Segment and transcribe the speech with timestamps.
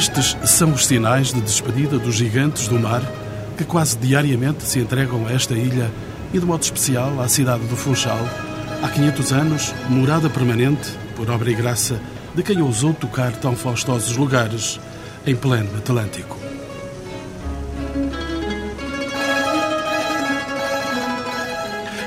[0.00, 3.02] Estes são os sinais de despedida dos gigantes do mar
[3.54, 5.90] que quase diariamente se entregam a esta ilha
[6.32, 8.26] e, de modo especial, à cidade do Funchal,
[8.82, 12.00] há 500 anos, morada permanente, por obra e graça,
[12.34, 14.80] de quem ousou tocar tão faustosos lugares
[15.26, 16.38] em pleno Atlântico.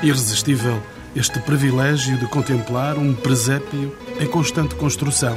[0.02, 0.82] Irresistível
[1.14, 5.36] este privilégio de contemplar um presépio em constante construção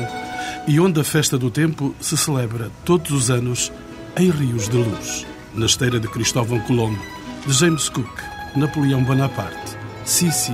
[0.67, 3.71] e onde a festa do tempo se celebra todos os anos
[4.17, 7.01] em rios de luz, na esteira de Cristóvão Colombo,
[7.45, 8.19] de James Cook,
[8.53, 10.53] Napoleão Bonaparte, Sissi,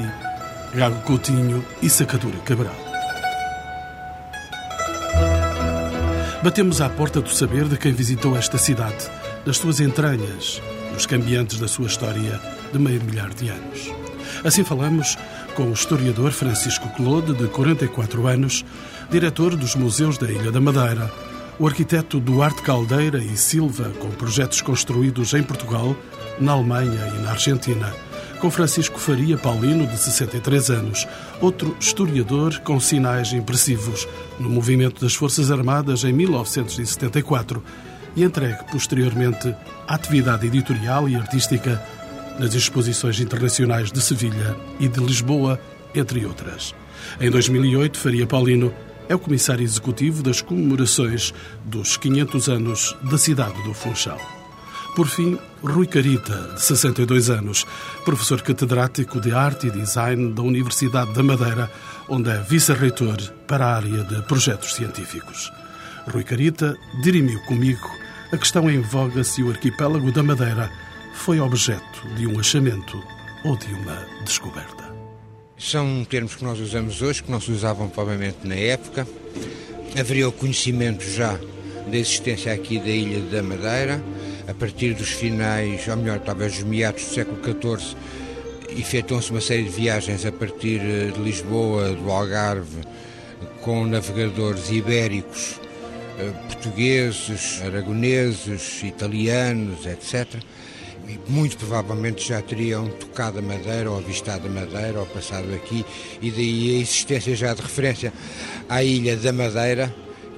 [0.75, 2.75] Gago Coutinho e Sacadura Cabral.
[6.43, 9.09] Batemos à porta do saber de quem visitou esta cidade,
[9.43, 10.61] das suas entranhas,
[10.93, 12.39] nos cambiantes da sua história
[12.71, 13.91] de meio milhar de anos.
[14.43, 15.17] Assim falamos
[15.55, 18.65] com o historiador Francisco Claude, de 44 anos,
[19.13, 21.07] diretor dos Museus da Ilha da Madeira,
[21.59, 25.95] o arquiteto Duarte Caldeira e Silva, com projetos construídos em Portugal,
[26.39, 27.93] na Alemanha e na Argentina,
[28.39, 31.07] com Francisco Faria Paulino, de 63 anos,
[31.39, 34.07] outro historiador com sinais impressivos.
[34.39, 37.63] No movimento das Forças Armadas em 1974
[38.15, 39.55] e entregue posteriormente
[39.87, 41.79] à atividade editorial e artística
[42.39, 45.59] nas exposições internacionais de Sevilha e de Lisboa,
[45.93, 46.73] entre outras.
[47.21, 48.73] Em 2008, Faria Paulino
[49.07, 51.33] é o comissário executivo das comemorações
[51.65, 54.19] dos 500 anos da cidade do Funchal.
[54.95, 57.65] Por fim, Rui Carita, de 62 anos,
[58.05, 61.71] professor catedrático de Arte e Design da Universidade da Madeira,
[62.07, 65.51] onde é vice-reitor para a área de projetos científicos.
[66.11, 67.89] Rui Carita dirimiu comigo
[68.31, 70.69] a questão em voga se o arquipélago da Madeira
[71.13, 73.01] foi objeto de um achamento
[73.43, 74.82] ou de uma descoberta.
[75.63, 79.07] São termos que nós usamos hoje, que não se usavam provavelmente na época.
[79.97, 81.39] Haveria o conhecimento já
[81.87, 84.03] da existência aqui da Ilha da Madeira,
[84.45, 87.95] a partir dos finais, ou melhor, talvez dos meados do século XIV,
[88.77, 92.81] efetuam-se uma série de viagens a partir eh, de Lisboa, do Algarve,
[93.61, 95.61] com navegadores ibéricos,
[96.19, 100.43] eh, portugueses, aragoneses, italianos, etc
[101.07, 105.85] e muito provavelmente já teriam tocado a Madeira ou avistado a Madeira ou passado aqui
[106.21, 108.13] e daí a existência já de referência
[108.69, 109.93] à ilha da Madeira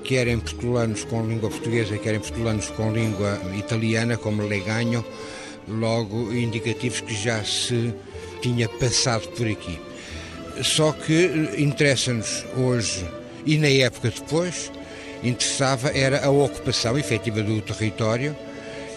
[0.06, 5.04] querem portulanos com língua portuguesa, querem portulanos com língua italiana, como Leganho,
[5.68, 7.94] logo indicativos que já se
[8.42, 9.80] tinha passado por aqui.
[10.62, 13.06] Só que interessa-nos hoje
[13.46, 14.72] e na época depois,
[15.24, 18.36] interessava era a ocupação efetiva do território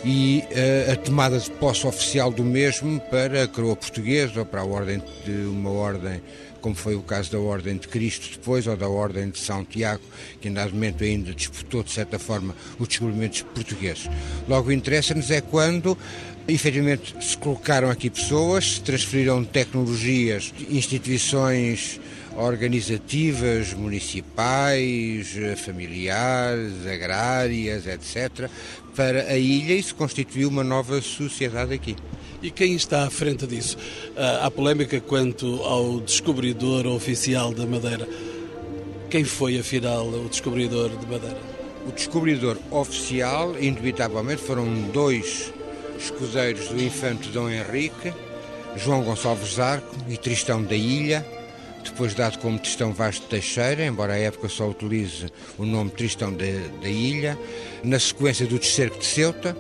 [0.05, 0.45] e
[0.89, 4.65] uh, a tomada de posse oficial do mesmo para a coroa portuguesa ou para a
[4.65, 6.21] ordem de uma ordem
[6.61, 10.03] como foi o caso da Ordem de Cristo depois, ou da Ordem de São Tiago,
[10.41, 14.09] que em dado momento ainda disputou, de certa forma, os descobrimentos portugueses.
[14.49, 15.97] Logo, interessa-nos é quando,
[16.47, 22.01] efetivamente, se colocaram aqui pessoas, se transferiram tecnologias, instituições
[22.39, 28.49] organizativas, municipais, familiares, agrárias, etc.,
[28.95, 31.97] para a ilha e se constituiu uma nova sociedade aqui.
[32.41, 33.77] E quem está à frente disso?
[34.17, 38.09] Ah, há polémica quanto ao descobridor oficial da Madeira.
[39.11, 41.39] Quem foi, afinal, o descobridor de Madeira?
[41.89, 45.53] O descobridor oficial, indubitavelmente, foram dois
[45.99, 48.13] escudeiros do infante Dom Henrique,
[48.77, 51.27] João Gonçalves Zarco e Tristão da Ilha,
[51.91, 55.27] depois dado como Tristão Vaz de Teixeira, embora a época só utilize
[55.57, 56.45] o nome Tristão da,
[56.81, 57.39] da Ilha,
[57.83, 59.57] na sequência do Descerco de Ceuta,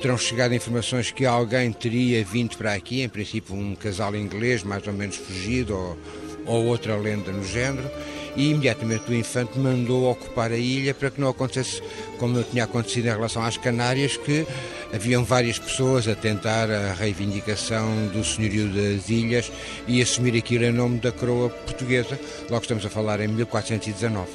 [0.00, 4.86] terão chegado informações que alguém teria vindo para aqui, em princípio um casal inglês mais
[4.86, 5.98] ou menos fugido ou,
[6.46, 7.90] ou outra lenda no género,
[8.36, 11.82] e imediatamente o infante mandou ocupar a ilha para que não acontecesse
[12.18, 14.46] como tinha acontecido em relação às Canárias, que
[14.92, 19.50] haviam várias pessoas a tentar a reivindicação do senhorio das ilhas
[19.86, 22.18] e assumir aquilo em nome da coroa portuguesa.
[22.50, 24.30] Logo estamos a falar em 1419.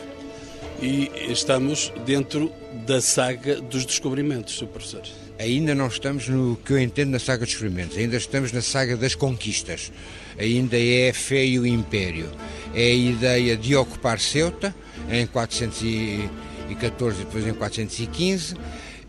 [0.81, 2.51] E estamos dentro
[2.87, 4.67] da saga dos descobrimentos, Sr.
[4.67, 5.20] Professor.
[5.41, 8.95] Ainda não estamos no que eu entendo na saga dos descobrimentos, ainda estamos na saga
[8.95, 9.91] das conquistas.
[10.37, 12.29] Ainda é fé e o império.
[12.75, 14.73] É a ideia de ocupar Ceuta
[15.09, 18.55] em 414 e depois em 415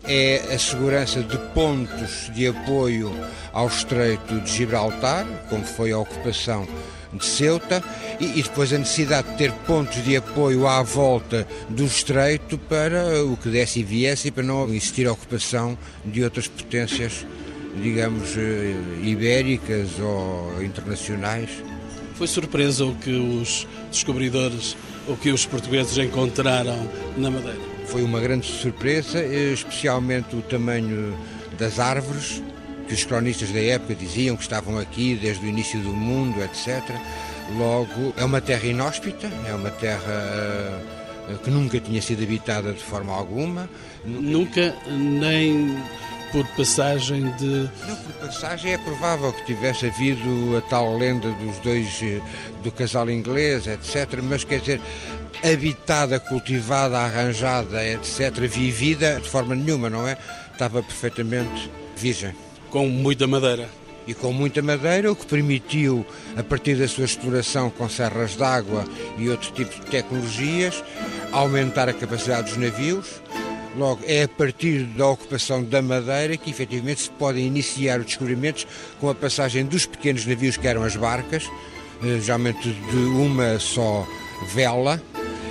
[0.05, 3.13] é a segurança de pontos de apoio
[3.53, 6.67] ao Estreito de Gibraltar, como foi a ocupação
[7.13, 7.83] de Ceuta,
[8.19, 13.23] e, e, depois a necessidade de ter pontos de apoio à volta do Estreito para
[13.23, 17.25] o que desse e viesse e para não existir ocupação de outras potências,
[17.81, 21.49] digamos, eh, ibéricas ou internacionais.
[22.15, 24.77] Foi surpresa o que os descobridores,
[25.07, 26.87] o que os portugueses encontraram
[27.17, 27.59] na Madeira?
[27.87, 31.17] Foi uma grande surpresa, especialmente o tamanho
[31.57, 32.41] das árvores,
[32.87, 36.83] que os cronistas da época diziam que estavam aqui desde o início do mundo, etc.
[37.57, 40.01] Logo, é uma terra inóspita, é uma terra
[41.29, 43.69] eh, que nunca tinha sido habitada de forma alguma.
[44.05, 45.77] Nunca, nem
[46.31, 47.69] por passagem de.
[47.87, 52.19] Não, por passagem é provável que tivesse havido a tal lenda dos dois, eh,
[52.63, 54.19] do casal inglês, etc.
[54.23, 54.81] Mas quer dizer,
[55.43, 60.17] habitada, cultivada, arranjada, etc., vivida de forma nenhuma, não é?
[60.51, 62.33] Estava perfeitamente virgem.
[62.73, 63.69] Com muita madeira.
[64.07, 66.03] E com muita madeira, o que permitiu,
[66.35, 68.83] a partir da sua exploração com serras d'água
[69.15, 70.83] e outro tipo de tecnologias,
[71.31, 73.21] aumentar a capacidade dos navios.
[73.77, 78.65] Logo, é a partir da ocupação da madeira que efetivamente se podem iniciar os descobrimentos
[78.99, 81.47] com a passagem dos pequenos navios que eram as barcas,
[82.03, 84.03] eh, geralmente de uma só
[84.51, 84.99] vela,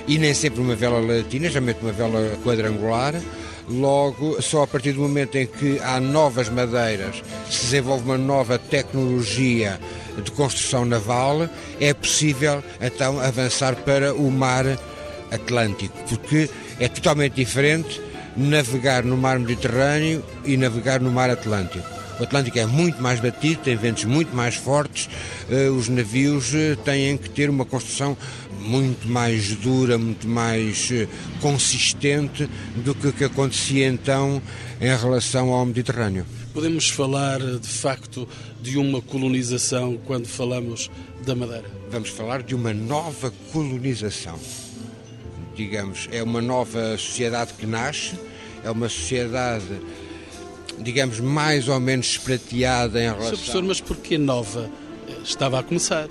[0.08, 3.14] e nem sempre uma vela latina, geralmente uma vela quadrangular.
[3.68, 8.58] Logo, só a partir do momento em que há novas madeiras, se desenvolve uma nova
[8.58, 9.78] tecnologia
[10.22, 11.48] de construção naval,
[11.80, 14.66] é possível então avançar para o mar
[15.30, 18.00] Atlântico, porque é totalmente diferente
[18.36, 21.86] navegar no mar Mediterrâneo e navegar no mar Atlântico.
[22.20, 25.08] O Atlântico é muito mais batido, tem ventos muito mais fortes,
[25.50, 28.16] eh, os navios eh, têm que ter uma construção
[28.62, 31.08] muito mais dura, muito mais eh,
[31.40, 34.40] consistente do que o que acontecia então
[34.80, 36.26] em relação ao Mediterrâneo.
[36.54, 38.28] Podemos falar de facto
[38.60, 40.90] de uma colonização quando falamos
[41.24, 41.70] da Madeira?
[41.90, 44.38] Vamos falar de uma nova colonização.
[45.54, 48.18] Digamos, é uma nova sociedade que nasce,
[48.64, 49.80] é uma sociedade
[50.78, 53.24] digamos, mais ou menos esprateada em relação...
[53.24, 53.36] Sr.
[53.36, 54.70] Professor, mas porquê nova?
[55.24, 56.08] Estava a começar.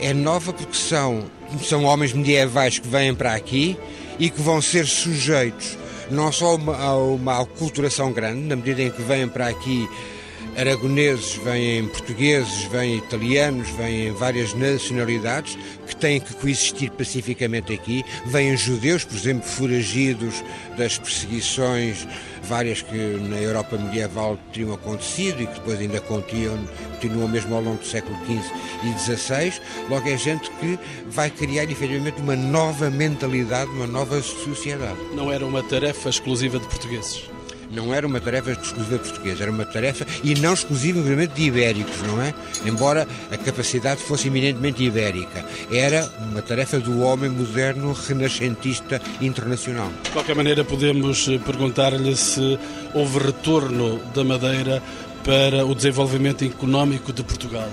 [0.00, 1.24] É nova porque são,
[1.62, 3.76] são homens medievais que vêm para aqui
[4.18, 5.76] e que vão ser sujeitos
[6.10, 9.88] não só a uma, aculturação grande, na medida em que vêm para aqui
[10.56, 18.04] aragoneses, vêm portugueses, vêm italianos, vêm várias nacionalidades que têm que coexistir pacificamente aqui.
[18.26, 20.42] Vêm judeus, por exemplo, foragidos
[20.76, 22.06] das perseguições
[22.44, 26.58] várias que na Europa medieval tinham acontecido e que depois ainda continuam,
[27.00, 28.52] continuam mesmo ao longo do século XV
[28.84, 29.60] e XVI.
[29.88, 30.78] Logo é gente que
[31.08, 34.98] vai criar efetivamente uma nova mentalidade, uma nova sociedade.
[35.14, 37.33] Não era uma tarefa exclusiva de portugueses?
[37.70, 42.20] Não era uma tarefa exclusiva portuguesa, era uma tarefa e não exclusivamente de ibéricos, não
[42.20, 42.34] é?
[42.64, 45.44] Embora a capacidade fosse eminentemente ibérica.
[45.70, 49.90] Era uma tarefa do homem moderno renascentista internacional.
[50.02, 52.58] De qualquer maneira, podemos eh, perguntar-lhe se
[52.92, 54.82] houve retorno da Madeira
[55.24, 57.68] para o desenvolvimento económico de Portugal.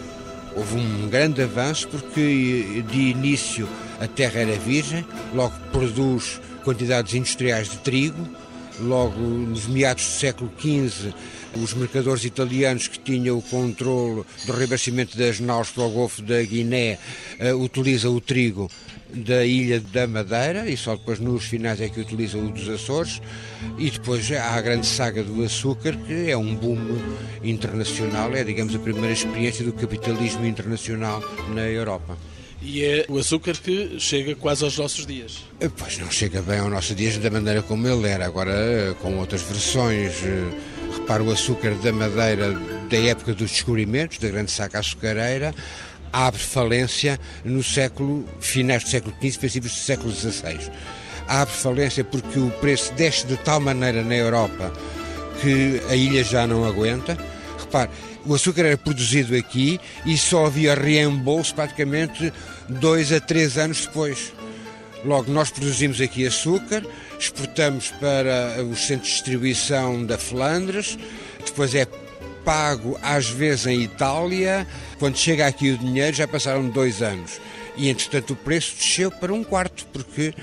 [0.56, 3.68] Houve um grande avanço porque de início
[4.00, 8.28] a terra era virgem, logo produz quantidades industriais de trigo,
[8.80, 11.14] logo nos meados do século XV,
[11.62, 16.42] os mercadores italianos que tinham o controle do reabastecimento das naus para o Golfo da
[16.42, 16.98] Guiné
[17.40, 18.70] uh, utilizam o trigo
[19.14, 23.22] da ilha da Madeira e só depois nos finais é que utilizam o dos Açores
[23.78, 26.78] e depois há a grande saga do açúcar que é um boom
[27.44, 31.22] internacional, é digamos a primeira experiência do capitalismo internacional
[31.54, 32.18] na Europa.
[32.62, 35.44] E é o açúcar que chega quase aos nossos dias.
[35.60, 38.96] Eh, pois não chega bem aos nossos dias da maneira como ele era, agora eh,
[39.02, 40.14] com outras versões.
[40.24, 40.52] Eh,
[41.00, 42.54] repara o açúcar da madeira
[42.90, 45.56] da época dos descobrimentos, da grande saca açucareira,
[46.14, 50.72] abre falência no século, finais do século XV, princípios do século XVI.
[51.28, 54.72] Abre falência porque o preço desce de tal maneira na Europa
[55.42, 57.18] que a ilha já não aguenta.
[57.58, 57.90] Repare,
[58.26, 62.32] o açúcar era produzido aqui e só havia reembolso praticamente
[62.68, 64.34] dois a três anos depois.
[65.04, 66.86] Logo, nós produzimos aqui açúcar,
[67.20, 70.98] exportamos para os centros de distribuição da Flandres,
[71.44, 71.88] depois é
[72.46, 74.68] pago às vezes em Itália.
[75.00, 77.40] Quando chega aqui o dinheiro, já passaram dois anos.
[77.78, 80.34] E entretanto o preço desceu para um quarto, porque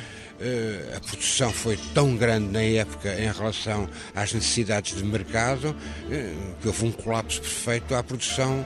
[0.96, 5.74] a produção foi tão grande na época em relação às necessidades de mercado
[6.10, 8.64] eh, que houve um colapso perfeito à produção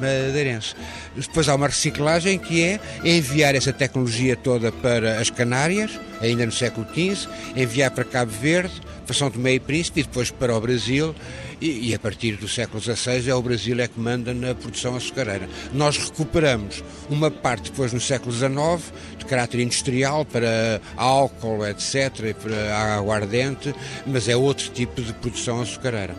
[0.00, 0.74] madeirense.
[1.16, 5.90] Depois há uma reciclagem que é enviar essa tecnologia toda para as Canárias,
[6.24, 10.30] ainda no século XV, enviar para Cabo Verde, para São Tomé e Príncipe e depois
[10.30, 11.14] para o Brasil
[11.60, 14.96] e, e, a partir do século XVI é o Brasil é que manda na produção
[14.96, 15.48] açucareira.
[15.72, 22.96] Nós recuperamos uma parte depois no século XIX, de caráter industrial, para álcool, etc., para
[22.96, 23.74] aguardente,
[24.06, 26.14] mas é outro tipo de produção açucareira.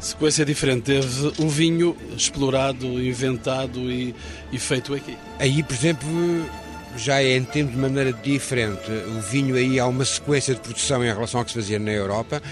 [0.00, 4.14] Sequência diferente, teve o vinho explorado, inventado e,
[4.52, 5.16] e feito aqui.
[5.38, 6.08] Aí, por exemplo,
[6.98, 8.90] já é entendido de maneira diferente.
[9.16, 11.92] O vinho aí há uma sequência de produção em relação ao que se fazia na
[11.92, 12.42] Europa.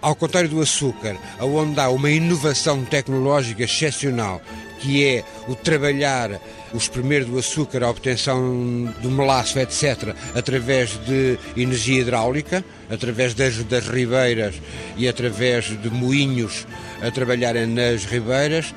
[0.00, 4.40] Ao contrário do açúcar, onde há uma inovação tecnológica excepcional,
[4.80, 6.40] que é o trabalhar
[6.72, 13.62] o espremer do açúcar, a obtenção do melaço, etc., através de energia hidráulica, através das,
[13.64, 14.54] das ribeiras
[14.96, 16.66] e através de moinhos
[17.00, 18.74] a trabalharem nas ribeiras.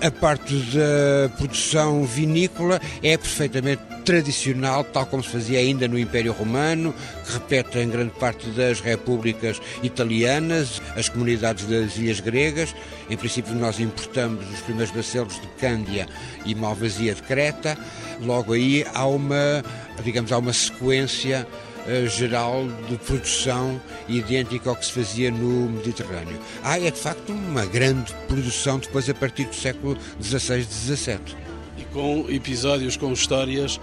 [0.00, 6.32] A parte da produção vinícola é perfeitamente tradicional, tal como se fazia ainda no Império
[6.32, 6.94] Romano,
[7.26, 12.74] que repete em grande parte das repúblicas italianas, as comunidades das ilhas gregas.
[13.10, 16.08] Em princípio, nós importamos os primeiros bacelos de Cândia
[16.46, 17.76] e Malvasia de Creta.
[18.22, 19.62] Logo aí há uma,
[20.02, 21.46] digamos, há uma sequência
[21.86, 26.40] eh, geral de produção idêntica ao que se fazia no Mediterrâneo.
[26.64, 31.47] Há, é de facto, uma grande produção depois a partir do século XVI, XVII.
[31.78, 33.80] E com episódios, com histórias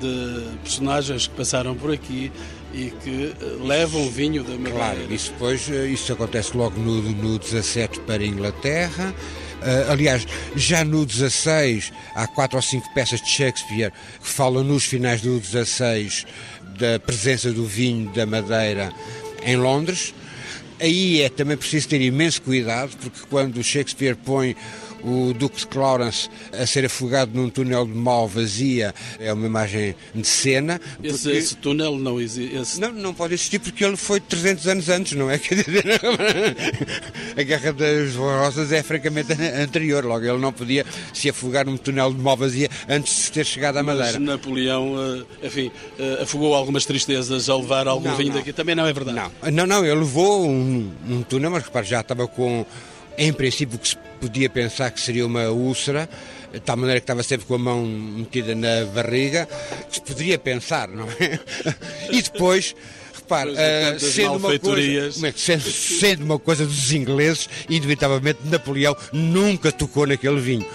[0.00, 2.30] de personagens que passaram por aqui
[2.72, 4.76] e que eh, levam vinho da Madeira.
[4.76, 9.14] Claro, isso depois, eh, isso acontece logo no, no 17 para a Inglaterra.
[9.58, 10.24] Uh, aliás,
[10.54, 13.90] já no 16 há quatro ou cinco peças de Shakespeare
[14.22, 16.26] que falam nos finais do 16
[16.78, 18.92] da presença do vinho da Madeira
[19.42, 20.14] em Londres.
[20.80, 24.54] Aí é também preciso ter imenso cuidado, porque quando Shakespeare põe
[25.02, 29.94] o Duque de Clarence a ser afogado num túnel de mal vazia é uma imagem
[30.14, 30.80] de cena.
[31.02, 32.80] Esse, esse túnel não existe?
[32.80, 35.38] Não, não pode existir porque ele foi 300 anos antes, não é?
[37.36, 42.12] a Guerra das Rosas é francamente anterior, logo ele não podia se afogar num túnel
[42.12, 44.12] de mal vazia antes de ter chegado à Madeira.
[44.12, 44.94] Mas Napoleão,
[45.42, 48.38] eh, enfim, eh, afogou algumas tristezas a levar algum não, vinho não.
[48.38, 49.16] daqui, também não é verdade?
[49.42, 52.64] Não, não, não ele levou um, um túnel, mas repare, já estava com
[53.18, 56.08] em princípio, que se podia pensar que seria uma úlcera,
[56.52, 59.46] de tal maneira que estava sempre com a mão metida na barriga,
[59.88, 61.38] que se poderia pensar, não é?
[62.10, 62.74] E depois.
[63.14, 69.70] Repare, uh, sendo, uma coisa, é sendo, sendo uma coisa dos ingleses, indubitavelmente Napoleão nunca
[69.70, 70.66] tocou naquele vinho.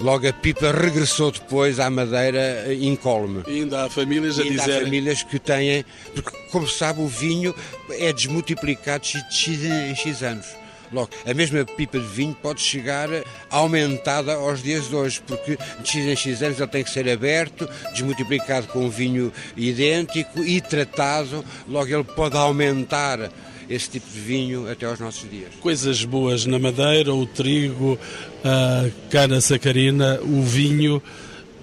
[0.00, 3.44] Logo a pipa regressou depois à Madeira incólume.
[3.46, 4.78] E ainda há famílias a dizer.
[4.78, 5.84] Há famílias que têm.
[6.14, 7.54] Porque, como se sabe, o vinho
[7.90, 10.46] é desmultiplicado de X em X anos.
[10.92, 13.08] Logo, a mesma pipa de vinho pode chegar
[13.48, 17.08] aumentada aos dias de hoje, porque de X em X anos ele tem que ser
[17.08, 23.30] aberto, desmultiplicado com um vinho idêntico e tratado, logo ele pode aumentar
[23.68, 25.54] esse tipo de vinho até aos nossos dias.
[25.60, 27.96] Coisas boas na madeira, o trigo,
[28.44, 31.00] a cana sacarina, o vinho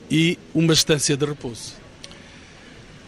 [0.09, 1.76] e uma estância de repouso.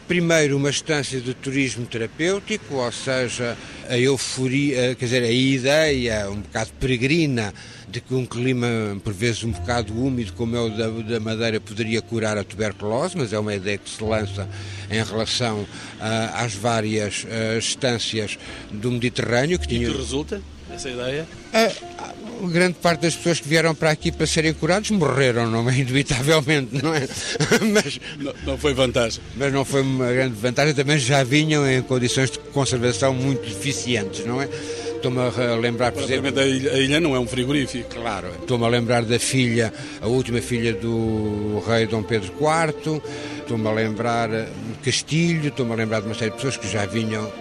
[0.10, 3.56] Primeiro, uma estância de turismo terapêutico, ou seja,
[3.88, 7.54] a euforia, quer dizer, a ideia um bocado peregrina
[7.88, 8.68] de que um clima,
[9.04, 13.16] por vezes um bocado úmido, como é o da, da Madeira, poderia curar a tuberculose,
[13.16, 14.50] mas é uma ideia que se lança
[14.90, 15.68] em relação uh,
[16.34, 18.40] às várias uh, estâncias
[18.72, 19.60] do Mediterrâneo.
[19.60, 19.92] Que tinham...
[19.92, 21.28] E que resulta, essa ideia?
[21.54, 25.76] Uh, grande parte das pessoas que vieram para aqui para serem curados morreram, não é?
[25.80, 27.08] Indubitavelmente, não é?
[27.74, 29.22] Mas, não, não, foi vantagem.
[29.36, 34.26] Mas não foi uma grande vantagem, também já vinham em condições de conservação muito deficientes,
[34.26, 34.50] não é?
[35.00, 36.38] Estou-me a lembrar, por exemplo...
[36.38, 37.96] A ilha não é um frigorífico.
[37.96, 38.28] Claro.
[38.42, 43.02] Estou-me a lembrar da filha, a última filha do rei Dom Pedro IV,
[43.40, 46.86] estou-me a lembrar do Castilho, estou-me a lembrar de uma série de pessoas que já
[46.86, 47.32] vinham...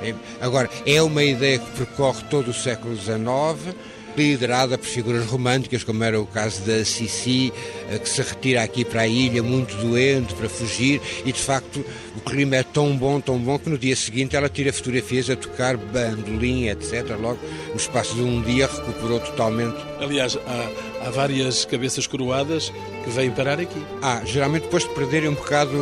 [0.40, 3.74] Agora, é uma ideia que percorre todo o século XIX,
[4.16, 7.52] liderada por figuras românticas, como era o caso da Sissi,
[7.90, 11.84] eh, que se retira aqui para a ilha muito doente para fugir, e de facto
[12.16, 15.36] o clima é tão bom, tão bom, que no dia seguinte ela tira fotografias a
[15.36, 17.16] tocar bandolim, etc.
[17.20, 17.38] Logo,
[17.70, 19.76] no espaço de um dia, recuperou totalmente.
[20.00, 22.72] Aliás, há, há várias cabeças coroadas
[23.04, 23.80] que vêm parar aqui.
[24.02, 25.76] Ah, geralmente depois de perderem um bocado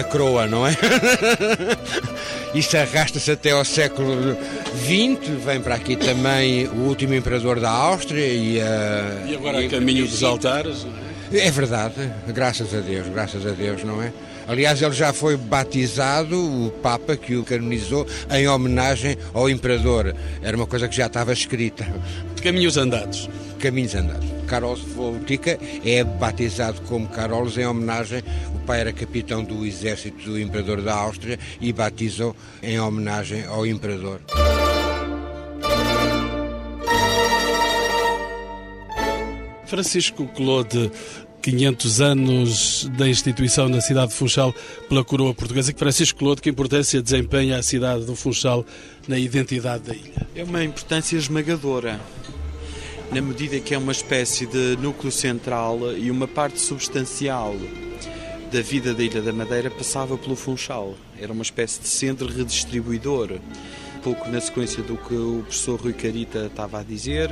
[0.00, 0.76] a coroa, não é?
[2.54, 4.36] Isto arrasta-se até ao século
[4.78, 9.24] XX, vem para aqui também o último imperador da Áustria e a...
[9.26, 10.86] E agora a caminho dos altares,
[11.32, 11.48] é?
[11.48, 14.12] É verdade, graças a Deus, graças a Deus, não é?
[14.48, 20.14] Aliás, ele já foi batizado, o Papa que o canonizou, em homenagem ao Imperador.
[20.40, 21.84] Era uma coisa que já estava escrita.
[22.46, 23.28] Caminhos andados.
[23.58, 24.30] Caminhos andados.
[24.46, 28.22] Carlos Voltica é batizado como Carlos em homenagem.
[28.54, 33.66] O pai era capitão do exército do Imperador da Áustria e batizou em homenagem ao
[33.66, 34.20] Imperador.
[39.66, 40.92] Francisco Claude
[41.46, 44.52] 500 anos da instituição na cidade de Funchal
[44.88, 45.72] pela coroa portuguesa.
[45.72, 48.66] Que Francisco Clodo, que importância desempenha a cidade do Funchal
[49.06, 50.26] na identidade da ilha?
[50.34, 52.00] É uma importância esmagadora,
[53.12, 57.54] na medida que é uma espécie de núcleo central e uma parte substancial
[58.52, 60.94] da vida da Ilha da Madeira passava pelo Funchal.
[61.18, 63.38] Era uma espécie de centro redistribuidor.
[64.02, 67.30] Pouco na sequência do que o professor Rui Carita estava a dizer,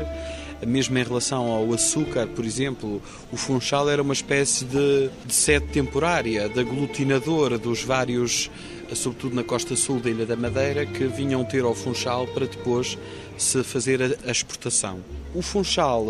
[0.67, 3.03] mesmo em relação ao açúcar, por exemplo,
[3.33, 8.51] o Funchal era uma espécie de, de sede temporária, de aglutinador dos vários,
[8.95, 12.99] sobretudo na costa sul da Ilha da Madeira, que vinham ter ao Funchal para depois
[13.37, 15.01] se fazer a, a exportação.
[15.35, 16.07] O Funchal,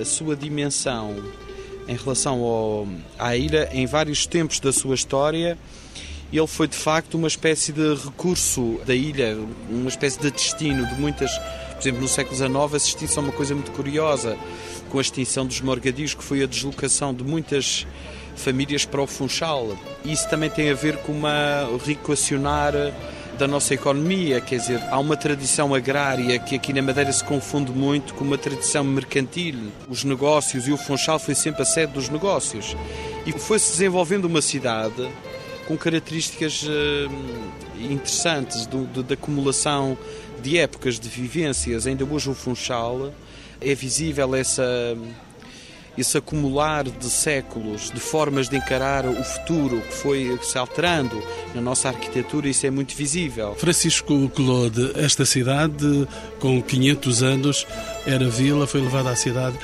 [0.00, 1.22] a sua dimensão
[1.88, 5.58] em relação ao, à ilha, em vários tempos da sua história,
[6.32, 9.36] ele foi de facto uma espécie de recurso da ilha,
[9.68, 11.30] uma espécie de destino de muitas.
[11.82, 14.38] Por exemplo, no século XIX assistiu-se a uma coisa muito curiosa,
[14.88, 17.88] com a extinção dos morgadios, que foi a deslocação de muitas
[18.36, 19.76] famílias para o Funchal.
[20.04, 22.72] Isso também tem a ver com uma reequacionar
[23.36, 27.72] da nossa economia, quer dizer, há uma tradição agrária que aqui na Madeira se confunde
[27.72, 29.72] muito com uma tradição mercantil.
[29.88, 32.76] Os negócios e o Funchal foi sempre a sede dos negócios.
[33.26, 35.10] E foi-se desenvolvendo uma cidade
[35.66, 37.10] com características uh,
[37.80, 39.98] interessantes de, de acumulação
[40.42, 41.86] de épocas de vivências.
[41.86, 43.12] Ainda hoje o Funchal
[43.60, 44.64] é visível essa
[45.96, 51.22] esse acumular de séculos, de formas de encarar o futuro que foi se alterando
[51.54, 53.54] na nossa arquitetura, isso é muito visível.
[53.56, 56.08] Francisco Claude, esta cidade,
[56.40, 57.66] com 500 anos,
[58.06, 59.58] era vila, foi levada à cidade.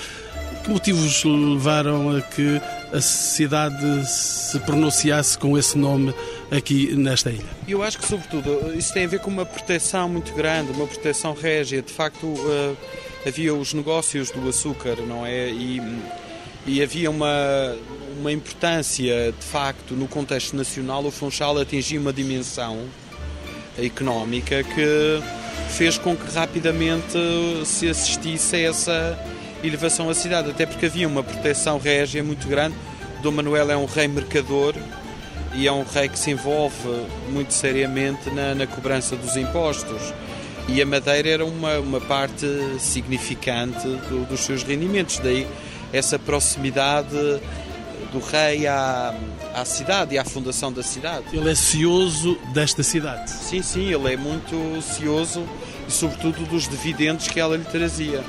[0.62, 2.60] Que motivos levaram a que
[2.92, 6.14] a cidade se pronunciasse com esse nome
[6.50, 7.44] aqui nesta ilha?
[7.66, 11.34] Eu acho que, sobretudo, isso tem a ver com uma proteção muito grande, uma proteção
[11.34, 11.82] régia.
[11.82, 12.76] De facto, uh,
[13.26, 15.48] havia os negócios do açúcar, não é?
[15.50, 15.82] E,
[16.66, 17.76] e havia uma,
[18.18, 21.04] uma importância, de facto, no contexto nacional.
[21.04, 22.86] O Funchal atingia uma dimensão
[23.78, 25.22] económica que
[25.70, 27.18] fez com que rapidamente
[27.64, 29.18] se assistisse a essa
[29.62, 32.74] elevação da cidade, até porque havia uma proteção régia muito grande.
[33.22, 34.74] Dom Manuel é um rei mercador
[35.58, 36.88] e é um rei que se envolve
[37.30, 40.14] muito seriamente na, na cobrança dos impostos
[40.68, 42.46] e a madeira era uma, uma parte
[42.78, 45.18] significante do, dos seus rendimentos.
[45.18, 45.48] Daí
[45.92, 47.16] essa proximidade
[48.12, 49.12] do rei à,
[49.52, 51.24] à cidade e à fundação da cidade.
[51.32, 53.28] Ele é cioso desta cidade.
[53.28, 55.44] Sim, sim, ele é muito cioso
[55.88, 58.22] e, sobretudo, dos dividendos que ela lhe trazia.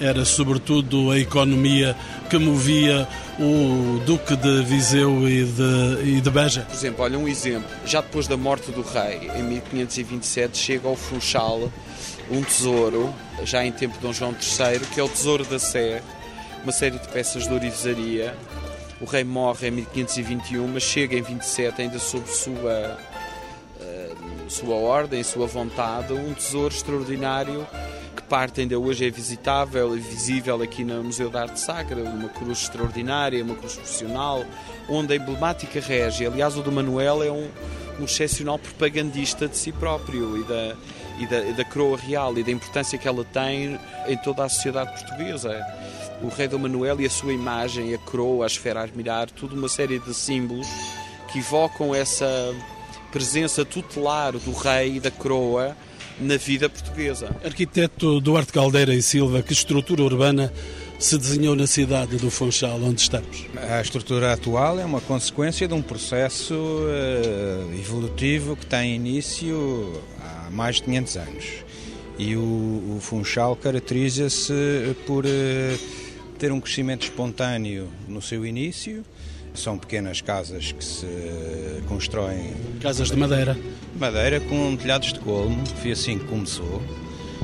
[0.00, 1.96] Era, sobretudo, a economia
[2.28, 3.06] que movia
[3.38, 6.62] o Duque de Viseu e de, e de Beja?
[6.62, 7.68] Por exemplo, olha um exemplo.
[7.86, 11.70] Já depois da morte do rei, em 1527, chega ao Funchal
[12.30, 16.02] um tesouro, já em tempo de Dom João III, que é o Tesouro da Sé,
[16.62, 18.34] uma série de peças de orivesaria.
[19.00, 22.98] O rei morre em 1521, mas chega em 27, ainda sob sua,
[23.80, 27.66] uh, sua ordem, sua vontade, um tesouro extraordinário
[28.24, 32.62] parte ainda hoje é visitável e visível aqui no Museu da Arte Sacra, uma cruz
[32.62, 34.44] extraordinária, uma cruz profissional,
[34.88, 37.48] onde a emblemática régia, aliás o do Manuel é um,
[38.00, 40.76] um excepcional propagandista de si próprio e da,
[41.20, 44.90] e da, da coroa real e da importância que ela tem em toda a sociedade
[44.92, 45.64] portuguesa.
[46.22, 49.54] O rei do Manuel e a sua imagem, a coroa, a esfera a admirar, tudo
[49.54, 50.66] uma série de símbolos
[51.30, 52.26] que evocam essa
[53.12, 55.76] presença tutelar do rei e da coroa
[56.20, 57.34] na vida portuguesa.
[57.44, 60.52] Arquiteto Duarte Caldeira e Silva, que estrutura urbana
[60.98, 63.46] se desenhou na cidade do Funchal, onde estamos?
[63.56, 70.50] A estrutura atual é uma consequência de um processo uh, evolutivo que tem início há
[70.50, 71.44] mais de 500 anos.
[72.18, 75.78] E o, o Funchal caracteriza-se por uh,
[76.38, 79.04] ter um crescimento espontâneo no seu início,
[79.54, 81.06] são pequenas casas que se
[81.88, 82.52] constroem.
[82.80, 83.56] Casas de madeira.
[83.98, 86.82] Madeira com telhados de colmo, foi assim que começou.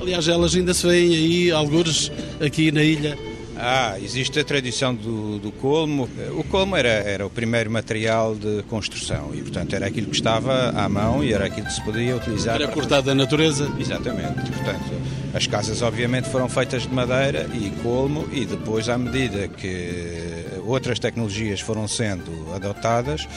[0.00, 3.16] Aliás, elas ainda se veem aí, alguns aqui na ilha.
[3.56, 6.08] Ah, existe a tradição do, do colmo.
[6.34, 10.70] O colmo era, era o primeiro material de construção e, portanto, era aquilo que estava
[10.70, 12.54] à mão e era aquilo que se podia utilizar.
[12.54, 13.70] Era cortado da natureza?
[13.78, 14.50] Exatamente.
[14.50, 14.90] Portanto,
[15.32, 20.98] as casas, obviamente, foram feitas de madeira e colmo e depois, à medida que outras
[20.98, 23.28] tecnologias foram sendo adotadas,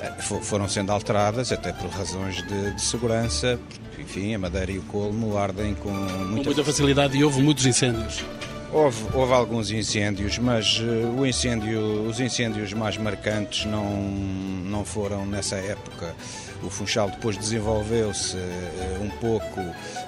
[0.00, 4.78] eh, foram sendo alteradas, até por razões de, de segurança, porque, enfim, a madeira e
[4.78, 8.24] o colmo ardem com muita, com muita facilidade e houve muitos incêndios.
[8.72, 15.56] Houve, houve alguns incêndios, mas uh, incêndio, os incêndios mais marcantes não, não foram nessa
[15.56, 16.14] época.
[16.62, 19.60] O Funchal depois desenvolveu-se uh, um pouco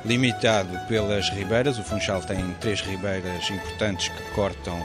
[0.04, 1.78] limitado pelas ribeiras.
[1.78, 4.84] O Funchal tem três ribeiras importantes que cortam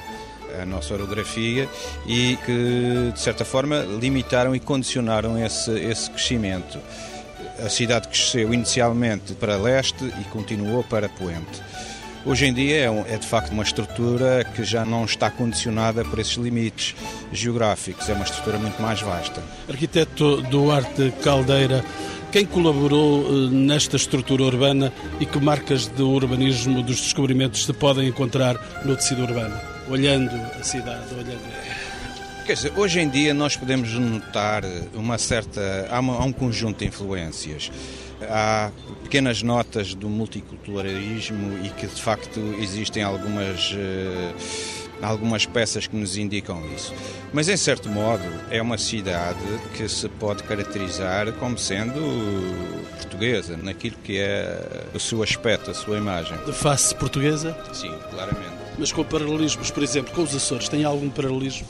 [0.61, 1.67] a nossa orografia
[2.05, 6.79] e que, de certa forma, limitaram e condicionaram esse, esse crescimento.
[7.59, 11.61] A cidade cresceu inicialmente para leste e continuou para poente.
[12.25, 16.19] Hoje em dia é, é, de facto uma estrutura que já não está condicionada por
[16.19, 16.95] esses limites
[17.33, 19.43] geográficos, é uma estrutura muito mais vasta.
[19.67, 21.83] Arquiteto Duarte Caldeira,
[22.31, 28.07] quem colaborou eh, nesta estrutura urbana e que marcas de urbanismo dos descobrimentos se podem
[28.07, 29.59] encontrar no tecido urbano?
[29.89, 31.41] Olhando a cidade, olhando.
[32.45, 35.87] Quer dizer, hoje em dia nós podemos notar uma certa.
[35.89, 37.69] Há, um conjunto de influências.
[38.21, 38.71] Há
[39.03, 43.71] pequenas notas do multiculturalismo e que de facto existem algumas.
[43.71, 46.93] Uh, algumas peças que nos indicam isso.
[47.33, 49.39] Mas, em certo modo, é uma cidade
[49.75, 51.99] que se pode caracterizar como sendo
[52.97, 56.37] portuguesa, naquilo que é o seu aspecto, a sua imagem.
[56.45, 57.57] De face portuguesa?
[57.73, 58.53] Sim, claramente.
[58.77, 61.67] Mas com paralelismos, por exemplo, com os Açores, tem algum paralelismo?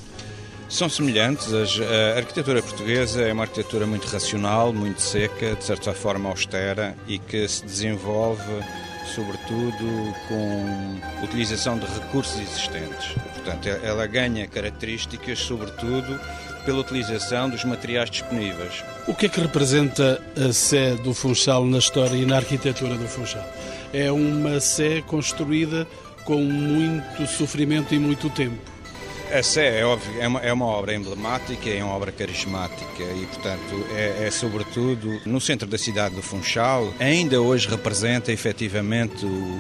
[0.74, 1.54] São semelhantes.
[1.54, 7.20] A arquitetura portuguesa é uma arquitetura muito racional, muito seca, de certa forma austera e
[7.20, 8.42] que se desenvolve
[9.14, 13.12] sobretudo com utilização de recursos existentes.
[13.36, 16.20] Portanto, ela ganha características, sobretudo,
[16.66, 18.84] pela utilização dos materiais disponíveis.
[19.08, 23.08] O que é que representa a Sé do Funchal na história e na arquitetura do
[23.08, 23.48] Funchal?
[23.94, 25.86] É uma Sé construída
[26.26, 28.73] com muito sofrimento e muito tempo.
[29.34, 33.26] Essa é, é óbvio, é uma, é uma obra emblemática, é uma obra carismática e,
[33.26, 39.60] portanto, é, é, sobretudo no centro da cidade do Funchal, ainda hoje representa efetivamente o,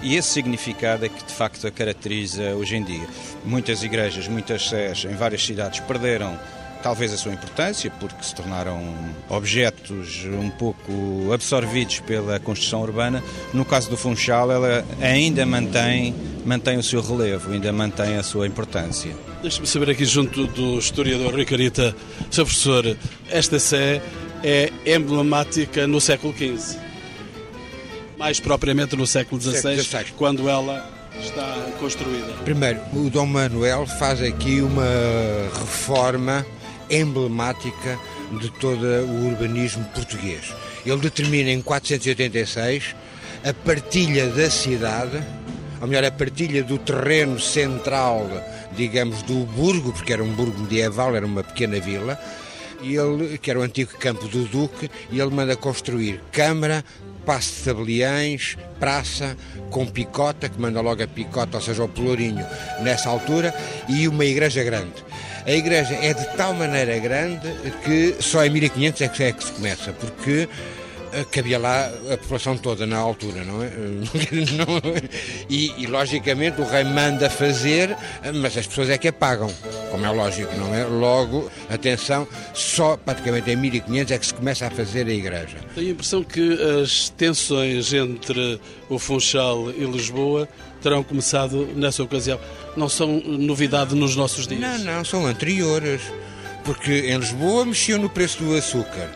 [0.00, 3.06] e esse significado é que de facto a caracteriza hoje em dia.
[3.44, 6.40] Muitas igrejas, muitas sés em várias cidades perderam
[6.82, 8.82] talvez a sua importância, porque se tornaram
[9.28, 13.22] objetos um pouco absorvidos pela construção urbana.
[13.52, 16.14] No caso do Funchal, ela ainda mantém,
[16.44, 19.14] mantém o seu relevo, ainda mantém a sua importância.
[19.42, 21.94] Deixe-me saber aqui, junto do historiador Rui Carita,
[22.30, 22.44] Sr.
[22.44, 22.96] Professor,
[23.30, 24.02] esta sé
[24.42, 26.78] é emblemática no século XV.
[28.18, 32.32] Mais propriamente no século XVI, quando ela está construída.
[32.44, 34.84] Primeiro, o Dom Manuel faz aqui uma
[35.58, 36.46] reforma
[36.90, 37.98] emblemática
[38.40, 40.54] de todo o urbanismo português.
[40.84, 42.94] Ele determina em 486
[43.44, 45.22] a partilha da cidade,
[45.80, 48.28] ou melhor, a partilha do terreno central,
[48.76, 52.18] digamos, do burgo, porque era um burgo medieval, era uma pequena vila,
[52.82, 56.84] e ele, que era o antigo campo do Duque, e ele manda construir Câmara,
[57.24, 59.36] Passo de Tabeliães, Praça,
[59.70, 62.44] com picota, que manda logo a picota, ou seja, o pelourinho,
[62.82, 63.54] nessa altura,
[63.88, 65.04] e uma igreja grande.
[65.46, 67.48] A igreja é de tal maneira grande
[67.84, 70.48] que só em 1500 é que, é que se começa, porque
[71.12, 73.70] eh, cabia lá a população toda na altura, não é?
[75.48, 77.96] e, e, logicamente o rei manda fazer,
[78.34, 79.52] mas as pessoas é que a pagam,
[79.90, 80.84] como é lógico, não é?
[80.84, 85.58] Logo, atenção, só praticamente em 1500 é que se começa a fazer a igreja.
[85.74, 90.48] Tenho a impressão que as tensões entre o Funchal e Lisboa
[90.82, 92.38] terão começado nessa ocasião
[92.76, 94.60] não são novidade nos nossos dias.
[94.60, 96.00] Não, não, são anteriores.
[96.64, 99.10] Porque em Lisboa mexiam no preço do açúcar.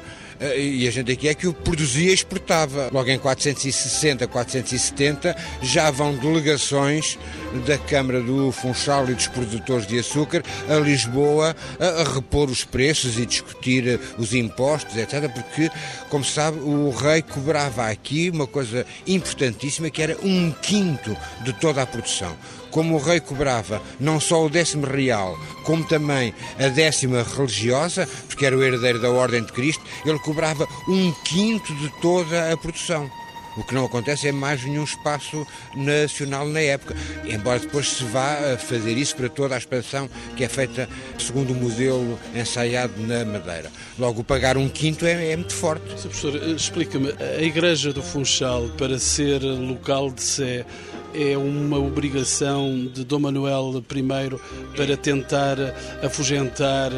[0.44, 2.90] Eh, e a gente aqui é que o produzia e exportava.
[2.92, 7.18] Logo em 460, 470, já vão delegações
[7.66, 13.18] da Câmara do Funchal e dos produtores de açúcar a Lisboa a, repor os preços
[13.18, 15.30] e discutir eh, os impostos, etc.
[15.32, 15.70] Porque,
[16.10, 21.52] como se sabe, o rei cobrava aqui uma coisa importantíssima que era um quinto de
[21.54, 22.36] toda a produção
[22.74, 28.44] como o rei cobrava não só o décimo real, como também a décima religiosa, porque
[28.44, 33.08] era o herdeiro da Ordem de Cristo, ele cobrava um quinto de toda a produção.
[33.56, 38.58] O que não acontece é mais nenhum espaço nacional na época, embora depois se vá
[38.58, 43.70] fazer isso para toda a expansão que é feita segundo o modelo ensaiado na Madeira.
[43.96, 45.88] Logo, pagar um quinto é, é muito forte.
[45.90, 46.08] Sr.
[46.08, 50.66] Professor, explica-me, a Igreja do Funchal, para ser local de sé,
[51.14, 55.56] é uma obrigação de Dom Manuel I para tentar
[56.02, 56.90] afugentar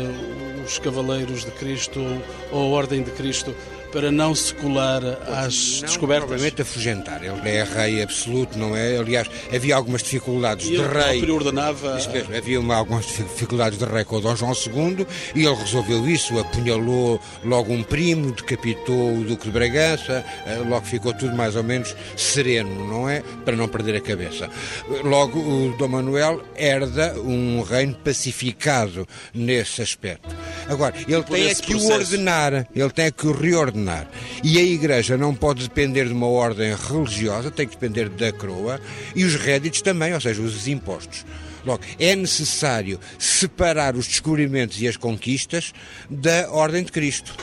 [0.65, 2.01] os Cavaleiros de Cristo
[2.51, 3.55] ou a Ordem de Cristo
[3.97, 6.27] para não se colar às não, descobertas?
[6.29, 7.25] Provavelmente afugentar.
[7.25, 8.99] Ele é rei absoluto, não é?
[8.99, 11.23] Aliás, havia algumas dificuldades e de rei.
[11.23, 11.97] Ele ordenava.
[11.97, 15.55] Isso mesmo, havia uma, algumas dificuldades de rei com o Dom João II e ele
[15.55, 21.35] resolveu isso, apunhalou logo um primo, decapitou o Duque de Bragança, eh, logo ficou tudo
[21.35, 23.23] mais ou menos sereno, não é?
[23.47, 24.51] Para não perder a cabeça.
[25.05, 30.37] Logo, o Dom Manuel herda um reino pacificado nesse aspecto.
[30.69, 33.86] Agora, ele Por tem que o ordenar, ele tem que o reordenar
[34.43, 38.81] e a Igreja não pode depender de uma ordem religiosa, tem que depender da coroa
[39.15, 41.25] e os réditos também, ou seja, os impostos.
[41.65, 45.73] Logo, é necessário separar os descobrimentos e as conquistas
[46.09, 47.35] da ordem de Cristo.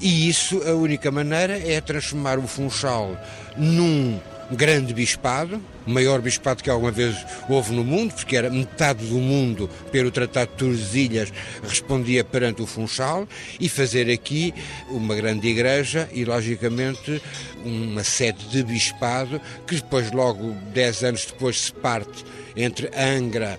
[0.00, 3.16] E isso, a única maneira é transformar o Funchal
[3.56, 7.16] num grande bispado, o maior bispado que alguma vez
[7.48, 12.66] houve no mundo, porque era metade do mundo, pelo Tratado de Tordesilhas, respondia perante o
[12.66, 14.54] Funchal, e fazer aqui
[14.88, 17.22] uma grande igreja e, logicamente,
[17.64, 22.24] uma sede de bispado, que depois, logo dez anos depois, se parte
[22.56, 23.56] entre Angra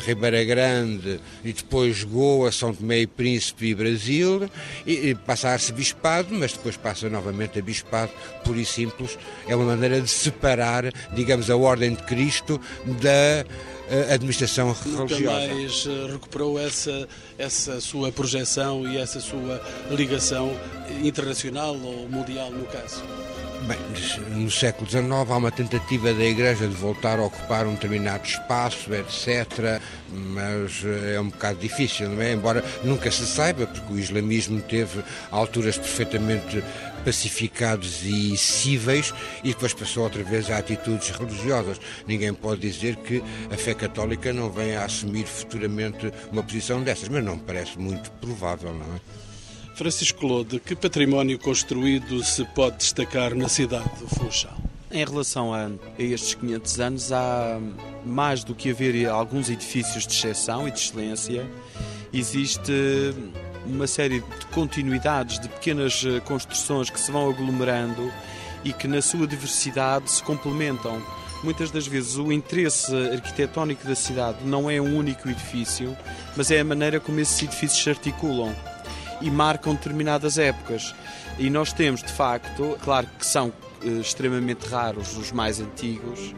[0.00, 4.48] Ribeira Grande e depois Goa, São Tomé e Príncipe e Brasil,
[4.86, 8.12] e, e passa a arcebispado, mas depois passa novamente a bispado,
[8.44, 9.18] puro e simples.
[9.46, 12.60] É uma maneira de separar, digamos, a Ordem de Cristo
[13.00, 13.44] da
[13.88, 15.46] eh, administração Nunca religiosa.
[15.54, 20.50] mais eh, recuperou essa, essa sua projeção e essa sua ligação
[21.02, 23.02] internacional ou mundial, no caso.
[23.66, 23.78] Bem,
[24.30, 28.92] no século XIX há uma tentativa da Igreja de voltar a ocupar um determinado espaço,
[28.92, 29.80] etc.
[30.10, 32.32] Mas eh, é um bocado difícil, não é?
[32.32, 36.62] Embora nunca se saiba, porque o islamismo teve alturas perfeitamente
[37.04, 41.80] pacificados e cíveis e depois passou outra vez a atitudes religiosas.
[42.04, 47.08] Ninguém pode dizer que a fé católica não venha a assumir futuramente uma posição dessas,
[47.08, 49.31] mas não parece muito provável, não é?
[49.74, 54.56] Francisco Lode, que património construído se pode destacar na cidade do Funchal?
[54.90, 57.58] Em relação a, estes 500 anos, há
[58.04, 61.50] mais do que haver alguns edifícios de exceção e de excelência,
[62.12, 62.72] existe
[63.64, 68.12] uma série de continuidades, de pequenas eh, construções que se vão aglomerando
[68.64, 71.00] e que, na sua diversidade, se complementam.
[71.42, 75.96] Muitas das vezes o interesse arquitetónico da cidade não é um único edifício,
[76.36, 78.54] mas é a maneira como esses edifícios se articulam
[79.22, 80.94] e marcam determinadas épocas.
[81.38, 86.34] E nós temos, de facto, claro que são eh, extremamente raros os mais antigos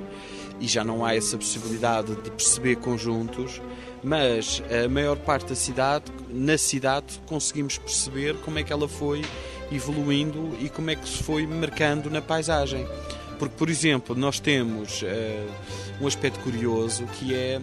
[0.61, 3.61] e já não há essa possibilidade de perceber conjuntos,
[4.03, 9.23] mas a maior parte da cidade, na cidade, conseguimos perceber como é que ela foi
[9.73, 12.87] evoluindo e como é que se foi marcando na paisagem.
[13.39, 15.07] Porque, por exemplo, nós temos uh,
[16.01, 17.61] um aspecto curioso que é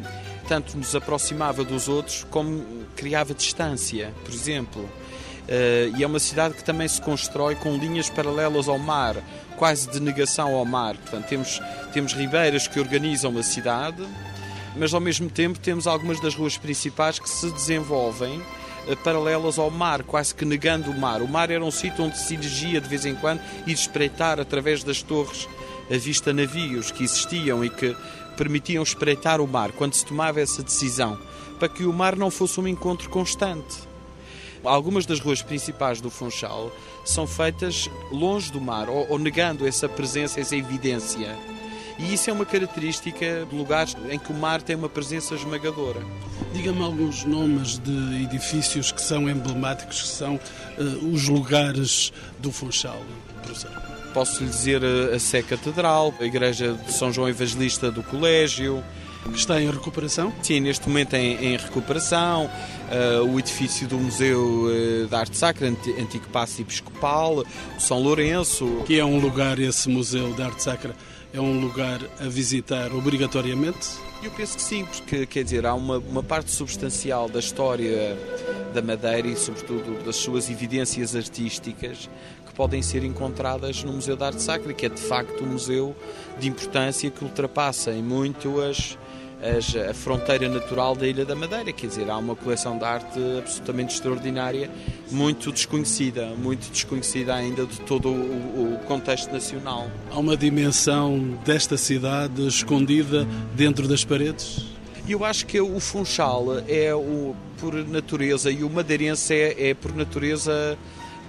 [0.47, 4.13] tanto nos aproximava dos outros como criava distância.
[4.25, 4.89] Por exemplo,
[5.95, 9.17] e é uma cidade que também se constrói com linhas paralelas ao mar,
[9.57, 10.95] quase de negação ao mar.
[10.97, 11.61] Portanto, temos,
[11.93, 14.03] temos ribeiras que organizam a cidade,
[14.75, 19.69] mas ao mesmo tempo temos algumas das ruas principais que se desenvolvem uh, paralelas ao
[19.69, 21.21] mar, quase que negando o mar.
[21.21, 24.83] O mar era um sítio onde se dirigia de vez em quando e espreitar através
[24.83, 25.47] das torres
[25.93, 27.95] a vista navios que existiam e que
[28.37, 31.19] permitiam espreitar o mar quando se tomava essa decisão,
[31.59, 33.90] para que o mar não fosse um encontro constante.
[34.63, 36.71] Algumas das ruas principais do Funchal
[37.03, 41.35] são feitas longe do mar, ou, ou negando essa presença, essa evidência.
[41.97, 46.01] E isso é uma característica de lugares em que o mar tem uma presença esmagadora.
[46.53, 53.01] Diga-me alguns nomes de edifícios que são emblemáticos, que são uh, os lugares do Funchal,
[53.43, 53.71] professor.
[54.13, 58.83] Posso lhe dizer a Sé Catedral, a Igreja de São João Evangelista do Colégio,
[59.29, 60.33] que está em recuperação?
[60.41, 62.49] Sim, neste momento em, em recuperação.
[62.91, 68.83] Uh, o edifício do Museu uh, de Arte Sacra, Antigo Passo Episcopal, o São Lourenço.
[68.85, 70.95] Que é um lugar, esse Museu de Arte Sacra,
[71.33, 73.87] é um lugar a visitar obrigatoriamente?
[74.21, 78.17] Eu penso que sim, porque quer dizer, há uma, uma parte substancial da história
[78.73, 82.09] da Madeira e, sobretudo, das suas evidências artísticas
[82.45, 85.95] que podem ser encontradas no Museu de Arte Sacra, que é de facto um museu
[86.37, 88.97] de importância que ultrapassa em muito as,
[89.41, 91.71] as, a fronteira natural da Ilha da Madeira.
[91.71, 94.69] Quer dizer, há uma coleção de arte absolutamente extraordinária,
[95.09, 99.89] muito desconhecida, muito desconhecida ainda de todo o, o contexto nacional.
[100.11, 104.65] Há uma dimensão desta cidade escondida dentro das paredes?
[105.07, 109.95] Eu acho que o Funchal é o, por natureza e o madeirense é, é por
[109.95, 110.77] natureza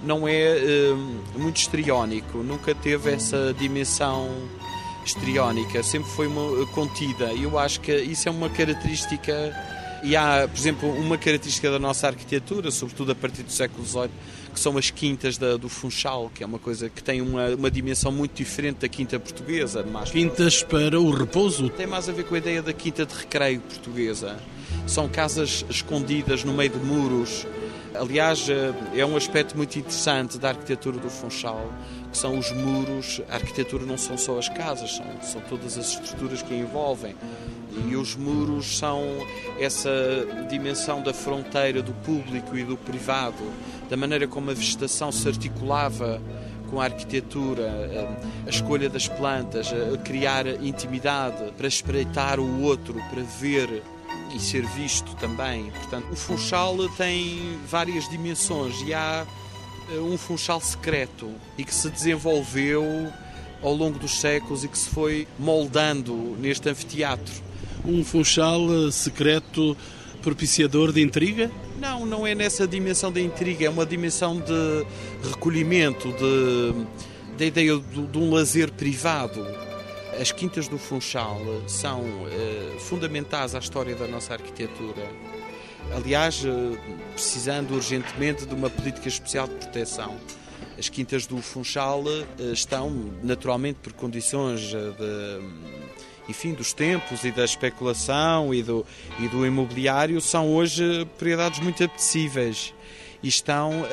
[0.03, 0.57] não é
[0.91, 4.29] uh, muito estriónico, nunca teve essa dimensão
[5.07, 7.31] estriónica, sempre foi uma, contida.
[7.33, 9.33] E eu acho que isso é uma característica.
[10.03, 14.09] E há, por exemplo, uma característica da nossa arquitetura, sobretudo a partir do século XVIII,
[14.53, 17.71] que são as quintas da, do Funchal, que é uma coisa que tem uma, uma
[17.71, 19.81] dimensão muito diferente da quinta portuguesa.
[19.83, 21.69] Mais quintas para o repouso?
[21.69, 24.37] Tem mais a ver com a ideia da quinta de recreio portuguesa.
[24.85, 27.45] São casas escondidas no meio de muros,
[27.95, 31.71] Aliás, eh, é um aspecto muito interessante da arquitetura do Funchal,
[32.13, 33.21] que são os muros.
[33.27, 37.15] A arquitetura não são só as casas, são, são todas as estruturas que a envolvem.
[37.89, 39.01] E os muros são
[39.59, 39.89] essa
[40.47, 43.43] dimensão da fronteira do público e do privado,
[43.89, 46.21] da maneira como a vegetação se articulava
[46.69, 48.07] com a arquitetura, eh,
[48.45, 53.81] a escolha das plantas, a criar intimidade para espreitar o outro, para ver
[54.35, 55.71] e ser visto também.
[55.71, 59.25] Portanto, o Funchal tem várias dimensões e há
[59.91, 63.11] um Funchal secreto e que se desenvolveu
[63.61, 67.33] ao longo dos séculos e que se foi moldando neste anfiteatro.
[67.85, 69.75] Um Funchal eh, secreto
[70.21, 71.51] propiciador de intriga?
[71.79, 74.85] Não, não é nessa dimensão da intriga, é uma dimensão de
[75.29, 76.85] recolhimento, de,
[77.37, 79.45] da ideia de, de, um lazer privado.
[80.19, 85.09] As quintas do Funchal são eh, fundamentais à história da nossa arquitetura.
[85.95, 86.77] Aliás, eh,
[87.13, 90.17] precisando urgentemente de uma política especial de proteção.
[90.77, 92.89] As quintas do Funchal eh, estão,
[93.21, 95.73] naturalmente, por condições eh, de
[96.27, 98.85] enfim, dos tempos e da especulação e do,
[99.19, 102.73] e do imobiliário são hoje propriedades muito apetecíveis
[103.21, 103.85] e estão uh,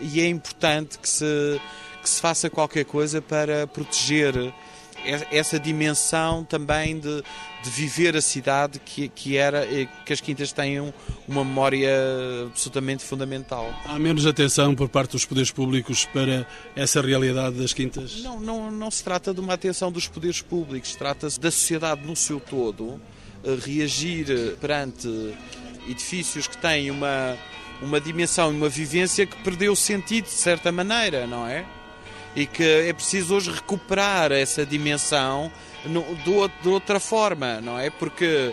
[0.00, 1.60] e é importante que se,
[2.00, 4.34] que se faça qualquer coisa para proteger
[5.30, 7.22] essa dimensão também de,
[7.62, 9.66] de viver a cidade que, que era
[10.04, 10.92] que as quintas tenham
[11.26, 11.90] uma memória
[12.46, 13.72] absolutamente fundamental.
[13.86, 18.22] Há menos atenção por parte dos poderes públicos para essa realidade das quintas?
[18.22, 22.16] Não, não, não se trata de uma atenção dos poderes públicos, trata-se da sociedade no
[22.16, 23.00] seu todo
[23.64, 25.34] reagir perante
[25.88, 27.36] edifícios que têm uma,
[27.82, 31.64] uma dimensão e uma vivência que perdeu sentido de certa maneira, não é?
[32.36, 35.50] E que é preciso hoje recuperar essa dimensão
[35.84, 36.04] no,
[36.62, 37.90] de outra forma, não é?
[37.90, 38.52] Porque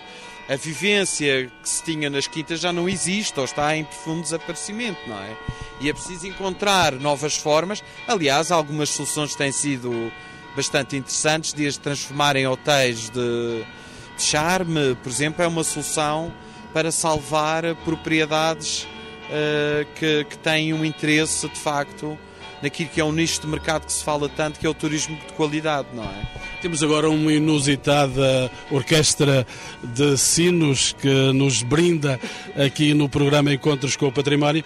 [0.49, 4.99] a vivência que se tinha nas quintas já não existe ou está em profundo desaparecimento,
[5.07, 5.35] não é?
[5.79, 7.83] E é preciso encontrar novas formas.
[8.07, 10.11] Aliás, algumas soluções têm sido
[10.55, 13.63] bastante interessantes, desde transformar em hotéis de,
[14.17, 16.33] de charme, por exemplo, é uma solução
[16.73, 22.17] para salvar propriedades uh, que, que têm um interesse de facto
[22.61, 25.15] naquilo que é um nicho de mercado que se fala tanto, que é o turismo
[25.15, 26.41] de qualidade, não é?
[26.61, 29.47] Temos agora uma inusitada orquestra
[29.83, 32.19] de sinos que nos brinda
[32.55, 34.63] aqui no programa Encontros com o Património,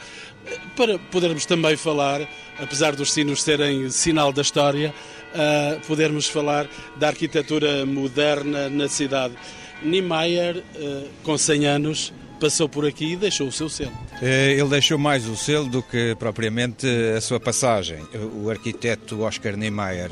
[0.75, 2.27] para podermos também falar,
[2.59, 4.93] apesar dos sinos serem sinal da história,
[5.33, 9.33] uh, podermos falar da arquitetura moderna na cidade.
[9.81, 13.93] Niemeyer, uh, com 100 anos, passou por aqui e deixou o seu selo.
[14.21, 17.99] Eh, ele deixou mais o selo do que propriamente a sua passagem.
[18.41, 20.11] O arquiteto Oscar Niemeyer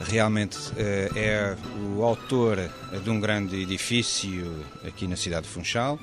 [0.00, 1.56] realmente eh, é
[1.96, 2.58] o autor
[3.02, 5.98] de um grande edifício aqui na cidade de Funchal,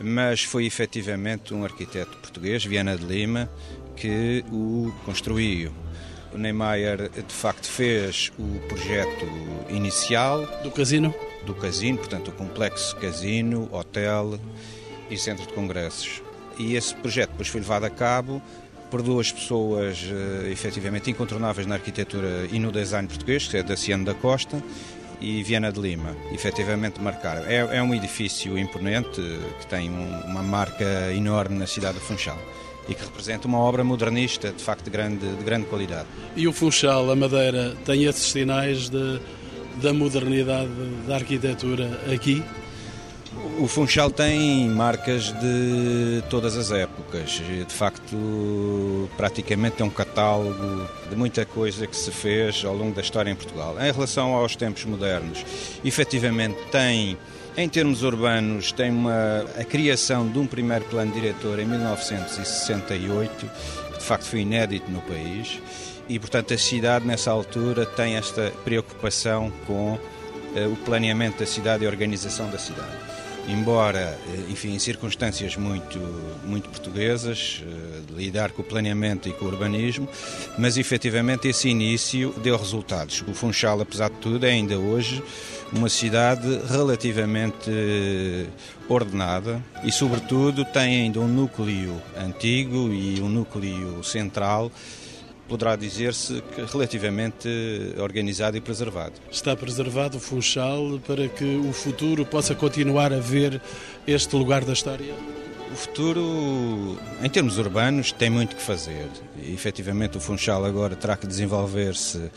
[0.00, 3.50] mas foi efetivamente um arquiteto português, Viana de Lima,
[3.96, 5.72] que o construiu.
[6.32, 9.26] O Niemeyer de facto fez o projeto
[9.70, 11.14] inicial do casino,
[11.46, 14.38] do casino, portanto o complexo casino, hotel
[15.10, 16.22] e centro de congressos.
[16.58, 18.42] E esse projeto depois foi levado a cabo
[18.90, 24.04] por duas pessoas uh, efetivamente incontornáveis na arquitetura e no design português, que é Daciano
[24.04, 24.62] da Costa
[25.20, 26.16] e Viana de Lima.
[26.32, 27.44] Efetivamente marcaram.
[27.46, 29.20] É, é um edifício imponente
[29.60, 32.38] que tem um, uma marca enorme na cidade de Funchal
[32.88, 36.06] e que representa uma obra modernista de facto de grande, de grande qualidade.
[36.36, 39.20] E o Funchal, a Madeira, tem esses sinais de,
[39.82, 40.70] da modernidade
[41.06, 42.44] da arquitetura aqui?
[43.58, 47.30] O Funchal tem marcas de todas as épocas.
[47.30, 53.00] De facto, praticamente é um catálogo de muita coisa que se fez ao longo da
[53.00, 53.76] história em Portugal.
[53.80, 55.44] Em relação aos tempos modernos,
[55.84, 57.16] efetivamente tem,
[57.56, 63.50] em termos urbanos, tem uma, a criação de um primeiro plano diretor em 1968,
[63.92, 65.60] que de facto foi inédito no país.
[66.08, 69.98] E, portanto, a cidade, nessa altura, tem esta preocupação com uh,
[70.72, 73.15] o planeamento da cidade e a organização da cidade
[73.48, 75.98] embora, eh, enfim, em circunstâncias muito,
[76.44, 80.08] muito portuguesas, eh, lidar com o planeamento e com o urbanismo,
[80.58, 83.22] mas efetivamente esse início deu resultados.
[83.26, 85.22] O Funchal, apesar de tudo, é ainda hoje
[85.72, 88.46] uma cidade relativamente eh,
[88.88, 94.70] ordenada e, sobretudo, tem ainda um núcleo antigo e um núcleo central
[95.48, 97.48] poderá dizer-se que relativamente
[97.98, 99.14] organizado e preservado.
[99.30, 103.60] Está preservado o Funchal para que o futuro possa continuar a ver
[104.06, 105.14] este lugar da história?
[105.72, 109.08] O futuro, em termos urbanos, tem muito que fazer.
[109.42, 112.30] E, efetivamente, o Funchal agora terá que desenvolver-se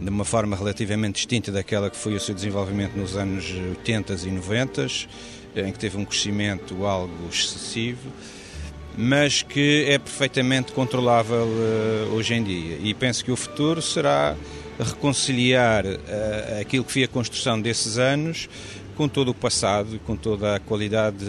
[0.00, 4.30] de uma forma relativamente distinta daquela que foi o seu desenvolvimento nos anos 80 e
[4.30, 4.86] 90,
[5.56, 8.10] em que teve um crescimento algo excessivo
[8.96, 12.78] mas que é perfeitamente controlável uh, hoje em dia.
[12.82, 14.36] E penso que o futuro será
[14.78, 18.48] reconciliar uh, aquilo que foi a construção desses anos
[18.96, 21.24] com todo o passado, com toda a qualidade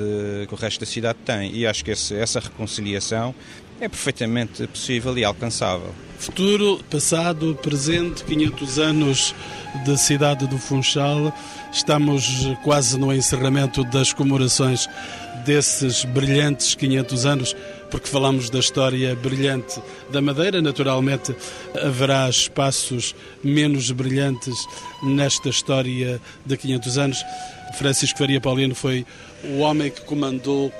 [0.47, 1.51] que o resto da cidade tem.
[1.55, 3.33] E acho que esse, essa reconciliação
[3.79, 5.93] é perfeitamente possível e alcançável.
[6.17, 9.35] Futuro, passado, presente, 500 anos
[9.85, 11.33] da cidade do Funchal.
[11.71, 14.87] Estamos quase no encerramento das comemorações
[15.45, 17.55] desses brilhantes 500 anos,
[17.91, 19.79] porque falamos da história brilhante
[20.11, 21.35] da Madeira, naturalmente
[21.81, 24.55] haverá espaços menos brilhantes
[25.03, 27.25] nesta história de 500 anos.
[27.77, 29.05] Francisco Faria Paulino foi
[29.43, 30.73] o homem que comandou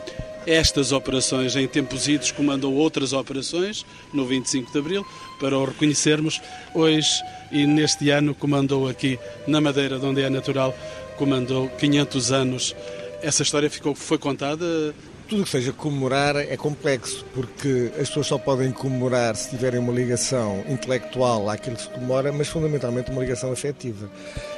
[0.48, 5.06] estas operações em tempos idos, comandou outras operações no 25 de Abril,
[5.40, 6.42] para o reconhecermos.
[6.74, 7.10] Hoje
[7.52, 10.76] e neste ano comandou aqui na Madeira, de onde é natural,
[11.18, 12.76] comandou 500 anos.
[13.26, 14.94] Essa história ficou, foi contada
[15.28, 19.92] tudo que seja comemorar é complexo, porque as pessoas só podem comemorar se tiverem uma
[19.92, 24.08] ligação intelectual àquilo que se comemora, mas fundamentalmente uma ligação afetiva.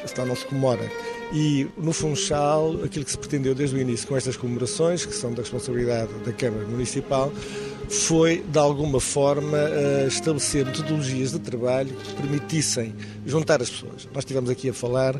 [0.05, 0.91] Senão não se comemora.
[1.33, 5.33] E no Funchal, aquilo que se pretendeu desde o início com estas comemorações, que são
[5.33, 7.31] da responsabilidade da Câmara Municipal,
[7.89, 12.93] foi, de alguma forma, eh, estabelecer metodologias de trabalho que permitissem
[13.25, 14.05] juntar as pessoas.
[14.13, 15.17] Nós estivemos aqui a falar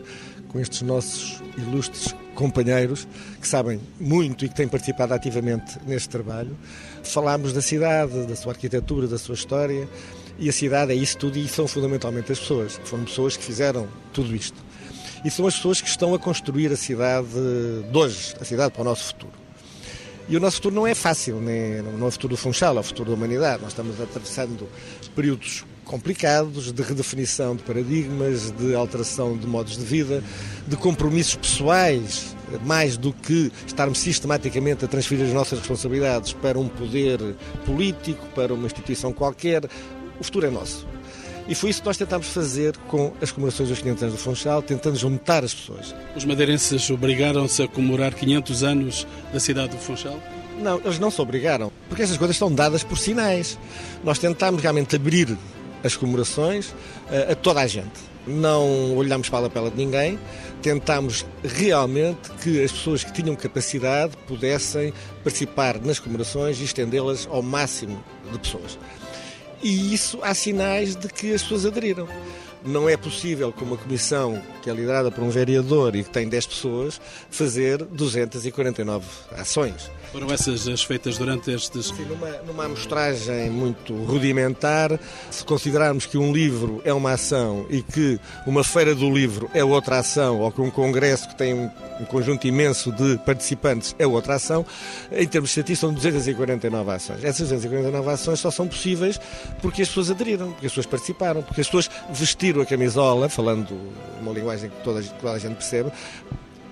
[0.49, 3.07] com estes nossos ilustres companheiros
[3.41, 6.55] que sabem muito e que têm participado ativamente neste trabalho.
[7.03, 9.89] Falámos da cidade, da sua arquitetura, da sua história,
[10.37, 12.79] e a cidade é isso tudo e são fundamentalmente as pessoas.
[12.85, 14.55] Foram pessoas que fizeram tudo isto.
[15.25, 18.83] E são as pessoas que estão a construir a cidade de hoje, a cidade para
[18.83, 19.33] o nosso futuro.
[20.29, 22.79] E o nosso futuro não é fácil, nem, não é o futuro do Funchal, é
[22.79, 23.63] o futuro da humanidade.
[23.63, 24.69] Nós estamos atravessando
[25.15, 30.23] períodos complicados de redefinição de paradigmas, de alteração de modos de vida,
[30.67, 32.35] de compromissos pessoais,
[32.65, 37.19] mais do que estarmos sistematicamente a transferir as nossas responsabilidades para um poder
[37.65, 39.65] político, para uma instituição qualquer.
[40.19, 40.85] O futuro é nosso.
[41.47, 44.61] E foi isso que nós tentámos fazer com as comemorações dos 500 anos do Funchal,
[44.61, 45.95] tentando juntar as pessoas.
[46.13, 50.19] Os madeirenses obrigaram-se a comemorar 500 anos da cidade do Funchal?
[50.59, 53.57] Não, eles não se obrigaram, porque essas coisas são dadas por sinais.
[54.03, 55.37] Nós tentámos realmente abrir
[55.87, 56.73] as comemorações
[57.09, 58.07] a, a toda a gente.
[58.25, 60.19] Não olhámos para a lapela de ninguém,
[60.61, 67.41] tentámos realmente que as pessoas que tinham capacidade pudessem participar nas comemorações e estendê-las ao
[67.41, 68.77] máximo de pessoas.
[69.63, 72.07] E isso há sinais de que as pessoas aderiram.
[72.67, 76.27] Não é possível, com uma comissão que é liderada por um vereador e que tem
[76.27, 79.89] 10 pessoas, fazer 249 ações.
[80.11, 81.87] Foram essas as feitas durante estes.
[81.87, 84.99] Sim, numa, numa amostragem muito rudimentar,
[85.31, 89.63] se considerarmos que um livro é uma ação e que uma feira do livro é
[89.63, 94.35] outra ação, ou que um congresso que tem um conjunto imenso de participantes é outra
[94.35, 94.65] ação,
[95.11, 97.23] em termos estatísticos são 249 ações.
[97.23, 99.19] Essas 249 ações só são possíveis
[99.61, 103.75] porque as pessoas aderiram, porque as pessoas participaram, porque as pessoas vestiram a camisola, falando
[104.21, 105.91] uma linguagem que toda, toda a gente percebe,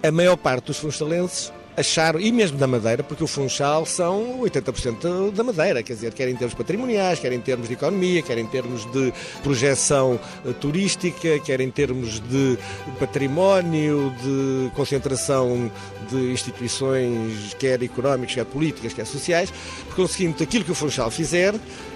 [0.03, 5.31] a maior parte dos funchalenses acharam, e mesmo da Madeira, porque o Funchal são 80%
[5.31, 8.45] da Madeira, quer dizer, quer em termos patrimoniais, quer em termos de economia, quer em
[8.47, 9.13] termos de
[9.43, 12.57] projeção eh, turística, quer em termos de
[12.99, 15.71] património, de concentração
[16.09, 19.51] de instituições, quer económicas, quer políticas, quer sociais,
[19.87, 21.55] por conseguinte, aquilo que o Funchal fizer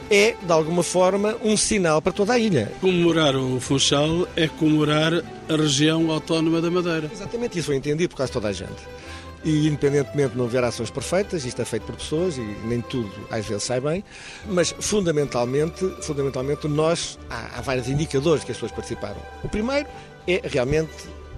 [0.09, 2.71] é, de alguma forma, um sinal para toda a ilha.
[2.81, 5.13] Comemorar o Funchal é comemorar
[5.47, 7.09] a região autónoma da Madeira.
[7.13, 8.99] Exatamente, isso foi entendido por de toda a gente.
[9.43, 13.09] E independentemente de não haver ações perfeitas, isto é feito por pessoas e nem tudo
[13.31, 14.03] às vezes sai bem,
[14.45, 19.21] mas fundamentalmente, fundamentalmente nós, há, há vários indicadores que as pessoas participaram.
[19.41, 19.87] O primeiro
[20.27, 20.91] é realmente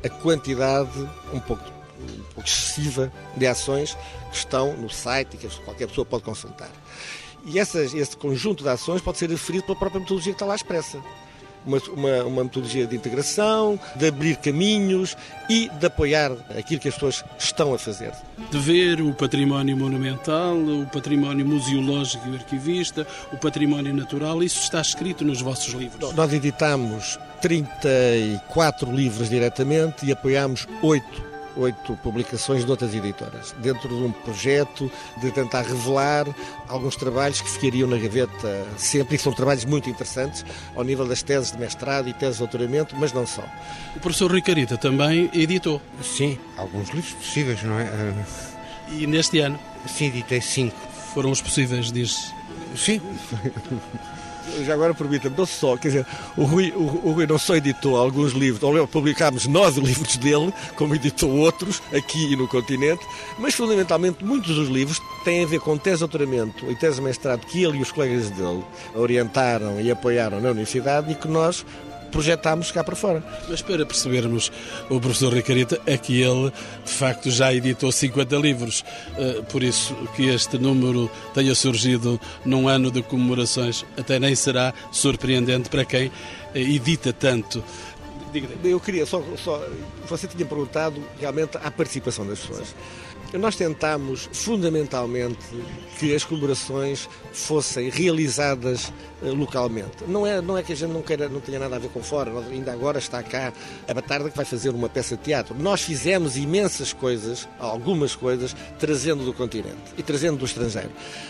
[0.04, 0.98] a quantidade
[1.32, 3.96] um pouco, um pouco excessiva de ações
[4.32, 6.72] que estão no site e que qualquer pessoa pode consultar.
[7.46, 10.56] E essas, esse conjunto de ações pode ser referido pela própria metodologia que está lá
[10.56, 11.00] expressa
[11.66, 15.16] uma, uma, uma, metodologia de integração, de abrir caminhos
[15.50, 18.12] e de apoiar aquilo que as pessoas estão a fazer.
[18.50, 24.82] De ver o património monumental, o património museológico e arquivista, o património natural, isso está
[24.82, 26.14] escrito nos vossos livros?
[26.14, 33.96] Nós editamos 34 livros diretamente e apoiamos 8 oito publicações de outras editoras, dentro de
[33.96, 36.28] um projeto de tentar revelar
[36.68, 40.46] alguns trabalhos que ficariam na gaveta sempre, e são trabalhos muito interessantes,
[40.76, 43.44] ao nível das teses de mestrado e teses de doutoramento, mas não só.
[43.96, 45.82] O professor Rui Carita também editou?
[46.02, 47.90] Sim, alguns livros possíveis, não é?
[48.90, 49.60] E neste ano?
[49.88, 50.76] Sim, editei cinco.
[51.14, 52.34] Foram os possíveis, diz
[52.76, 53.02] Sim.
[54.66, 56.06] já agora permita-me, não só, quer dizer,
[56.38, 60.54] o Rui, o, o Rui não só editou alguns livros, ou publicámos nós livros dele,
[60.76, 63.06] como editou outros aqui e no continente,
[63.38, 67.02] mas fundamentalmente muitos dos livros têm a ver com tese de doutoramento e tese de
[67.02, 68.64] mestrado que ele e os colegas dele
[68.96, 71.66] orientaram e apoiaram na universidade e que nós
[72.12, 73.24] projetámos cá para fora.
[73.50, 74.52] Mas para percebermos
[74.90, 76.52] o professor Ricarita, é que ele,
[76.86, 78.84] de facto, já editou 50 livros.
[79.18, 84.74] Eh, por isso que este número tenha surgido num ano de comemorações, até nem será
[84.92, 86.12] surpreendente para quem
[86.54, 87.64] eh, edita tanto.
[88.64, 89.66] Eu queria só, só.
[90.08, 92.74] Você tinha perguntado realmente a participação das pessoas.
[93.34, 95.40] Nós tentámos fundamentalmente
[95.98, 98.92] que as comemorações fossem realizadas
[99.24, 100.04] eh, localmente.
[100.06, 102.04] Não é, não é que a gente não queira, não tenha nada a ver com
[102.04, 103.54] fora, ainda agora está cá
[103.88, 105.56] a Batarda que vai fazer uma peça de teatro.
[105.58, 110.90] Nós fizemos imensas coisas, algumas coisas, trazendo do continente e trazendo do estrangeiro.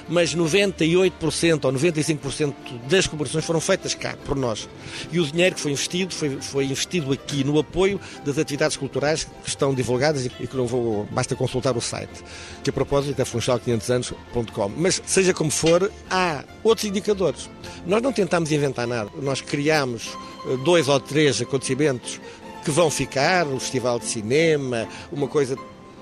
[0.09, 2.53] Mas 98% ou 95%
[2.89, 4.67] das comemorações foram feitas cá, por nós.
[5.11, 9.23] E o dinheiro que foi investido, foi, foi investido aqui no apoio das atividades culturais
[9.23, 12.23] que estão divulgadas e que não vou, basta consultar o site,
[12.63, 14.71] que a propósito é funchal500anos.com.
[14.77, 17.49] Mas seja como for, há outros indicadores.
[17.85, 19.09] Nós não tentámos inventar nada.
[19.21, 22.19] Nós criámos eh, dois ou três acontecimentos
[22.63, 25.55] que vão ficar, o Festival de Cinema, uma coisa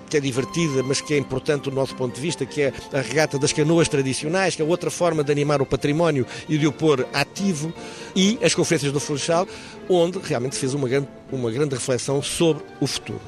[0.10, 3.02] que é divertida, mas que é importante do nosso ponto de vista, que é a
[3.02, 6.72] regata das canoas tradicionais, que é outra forma de animar o património e de o
[6.72, 7.72] pôr ativo,
[8.16, 9.48] e as conferências do Funchal,
[9.88, 13.22] onde realmente se fez uma grande, uma grande reflexão sobre o futuro.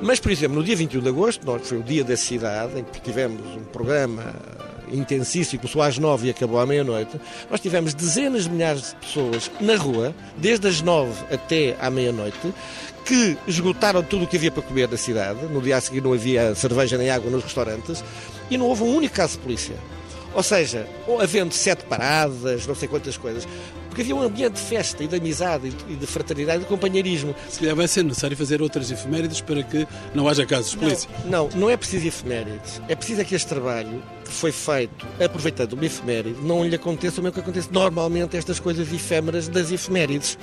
[0.00, 2.84] Mas, por exemplo, no dia 21 de agosto, nós, foi o dia da cidade, em
[2.84, 4.34] que tivemos um programa
[4.92, 7.20] intensíssimo, começou às nove e acabou à meia-noite,
[7.50, 12.38] nós tivemos dezenas de milhares de pessoas na rua, desde as nove até à meia-noite,
[13.08, 15.46] que esgotaram tudo o que havia para comer na cidade.
[15.46, 18.04] No dia a seguir não havia cerveja nem água nos restaurantes
[18.50, 19.76] e não houve um único caso de polícia.
[20.34, 20.86] Ou seja,
[21.18, 23.48] havendo sete paradas, não sei quantas coisas,
[23.88, 27.34] porque havia um ambiente de festa e de amizade e de fraternidade e de companheirismo.
[27.48, 31.08] Se calhar vai ser necessário fazer outras efemérides para que não haja casos de polícia.
[31.24, 32.82] Não, não, não é preciso efemérides.
[32.88, 37.20] É preciso é que este trabalho que foi feito aproveitando uma efeméride não lhe aconteça
[37.20, 40.38] o mesmo que acontece normalmente estas coisas efêmeras das efemérides.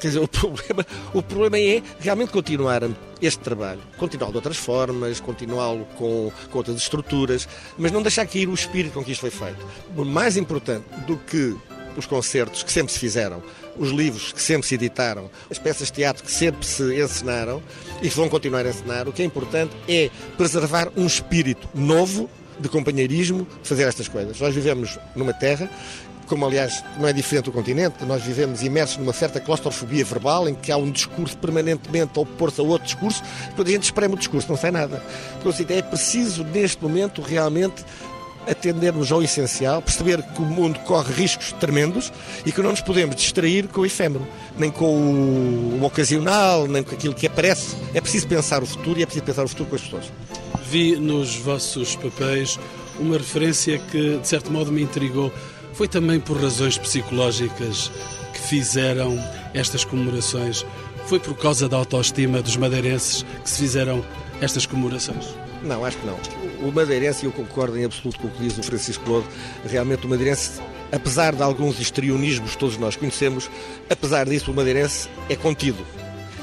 [0.00, 2.82] Quer dizer, o problema, o problema é realmente continuar
[3.20, 8.48] este trabalho, continuá-lo de outras formas, continuá-lo com, com outras estruturas, mas não deixar cair
[8.48, 9.66] o espírito com que isto foi feito.
[10.04, 11.56] Mais importante do que
[11.96, 13.42] os concertos que sempre se fizeram,
[13.78, 17.62] os livros que sempre se editaram, as peças de teatro que sempre se encenaram
[18.02, 22.28] e que vão continuar a encenar, o que é importante é preservar um espírito novo
[22.58, 24.40] de companheirismo, fazer estas coisas.
[24.40, 25.70] Nós vivemos numa terra
[26.26, 30.54] como aliás não é diferente do continente, nós vivemos imersos numa certa claustrofobia verbal, em
[30.54, 34.14] que há um discurso permanentemente a opor-se a outro discurso, e quando a gente espreme
[34.14, 35.02] o discurso não sai nada.
[35.38, 37.84] Então, assim, é preciso, neste momento, realmente
[38.46, 42.12] atendermos ao essencial, perceber que o mundo corre riscos tremendos
[42.44, 46.94] e que não nos podemos distrair com o efêmero, nem com o, ocasional, nem com
[46.94, 47.76] aquilo que aparece.
[47.92, 50.04] É preciso pensar o futuro e é preciso pensar o futuro com as pessoas.
[50.68, 52.58] Vi nos vossos papéis
[52.98, 55.32] uma referência que, de certo modo, me intrigou
[55.76, 57.92] foi também por razões psicológicas
[58.32, 59.22] que fizeram
[59.52, 60.64] estas comemorações?
[61.04, 64.02] Foi por causa da autoestima dos madeirenses que se fizeram
[64.40, 65.26] estas comemorações?
[65.62, 66.18] Não, acho que não.
[66.66, 69.26] O madeirense, eu concordo em absoluto com o que diz o Francisco Lodo,
[69.68, 73.50] realmente o madeirense, apesar de alguns histrionismos que todos nós conhecemos,
[73.90, 75.84] apesar disso o madeirense é contido.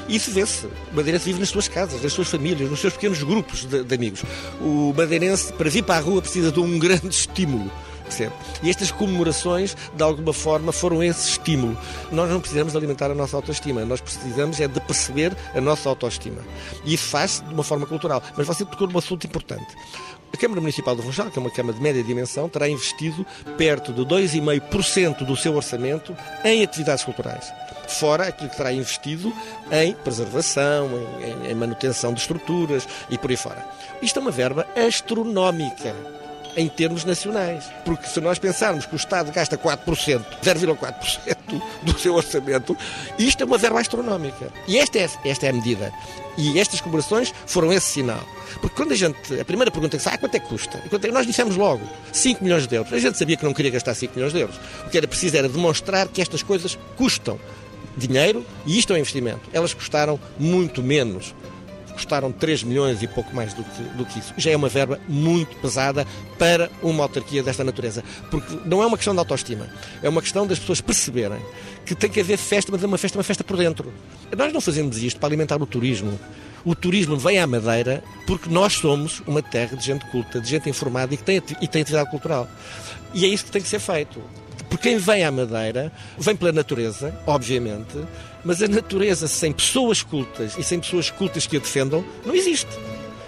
[0.08, 0.66] E isso vê-se.
[0.66, 3.94] O madeirense vive nas suas casas, nas suas famílias, nos seus pequenos grupos de, de
[3.96, 4.22] amigos.
[4.60, 7.68] O madeirense, para vir para a rua, precisa de um grande estímulo
[8.62, 11.76] E estas comemorações, de alguma forma, foram esse estímulo.
[12.12, 16.42] Nós não precisamos alimentar a nossa autoestima, nós precisamos é de perceber a nossa autoestima.
[16.84, 18.22] E isso faz de uma forma cultural.
[18.36, 19.66] Mas você tocou num assunto importante.
[20.32, 23.24] A Câmara Municipal de Funchal, que é uma Câmara de média dimensão, terá investido
[23.56, 27.52] perto de 2,5% do seu orçamento em atividades culturais.
[27.86, 29.32] Fora aquilo que terá investido
[29.70, 30.88] em preservação,
[31.20, 33.64] em, em manutenção de estruturas e por aí fora.
[34.02, 35.94] Isto é uma verba astronómica
[36.56, 37.64] em termos nacionais.
[37.84, 42.76] Porque se nós pensarmos que o Estado gasta 4%, 0,4% do seu orçamento,
[43.18, 44.52] isto é uma verba astronómica.
[44.66, 45.92] E esta é, esta é a medida.
[46.36, 48.24] E estas comemorações foram esse sinal.
[48.60, 49.40] Porque quando a gente.
[49.40, 50.82] A primeira pergunta é ah, quanto é que custa?
[50.90, 51.82] E nós dissemos logo
[52.12, 52.92] 5 milhões de euros.
[52.92, 54.56] A gente sabia que não queria gastar 5 milhões de euros.
[54.86, 57.38] O que era preciso era demonstrar que estas coisas custam
[57.96, 59.40] dinheiro e isto é um investimento.
[59.52, 61.34] Elas custaram muito menos
[61.94, 64.34] custaram 3 milhões e pouco mais do que, do que isso.
[64.36, 66.06] Já é uma verba muito pesada
[66.38, 68.04] para uma autarquia desta natureza.
[68.30, 69.68] Porque não é uma questão de autoestima,
[70.02, 71.40] é uma questão das pessoas perceberem
[71.86, 73.92] que tem que haver festa, mas é uma festa, uma festa por dentro.
[74.36, 76.18] Nós não fazemos isto para alimentar o turismo.
[76.64, 80.68] O turismo vem à Madeira porque nós somos uma terra de gente culta, de gente
[80.68, 82.48] informada e que tem, e tem atividade cultural.
[83.12, 84.20] E é isso que tem que ser feito.
[84.68, 87.98] Porque quem vem à Madeira vem pela natureza, obviamente,
[88.44, 92.70] mas a natureza sem pessoas cultas e sem pessoas cultas que a defendam não existe.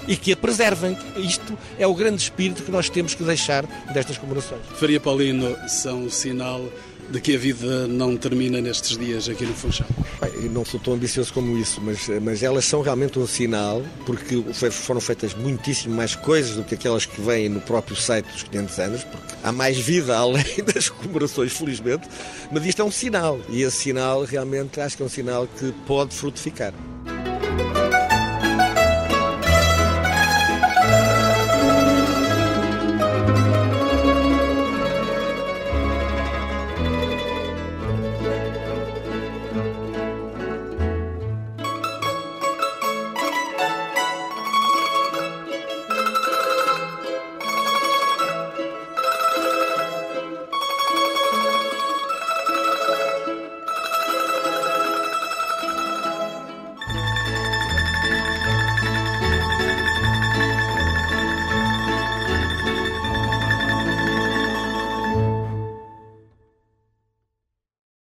[0.08, 0.96] E que a preservem.
[1.16, 4.62] Isto é o grande espírito que nós temos que deixar destas comemorações.
[4.78, 6.64] Faria Paulino são um sinal
[7.10, 9.86] de que a vida não termina nestes dias aqui no Funchal?
[10.20, 14.42] Bem, não sou tão ambicioso como isso, mas, mas elas são realmente um sinal, porque
[14.70, 18.78] foram feitas muitíssimo mais coisas do que aquelas que vêm no próprio site dos 500
[18.78, 22.08] anos, porque há mais vida além das comemorações, felizmente,
[22.50, 25.72] mas isto é um sinal, e esse sinal realmente acho que é um sinal que
[25.86, 26.72] pode frutificar.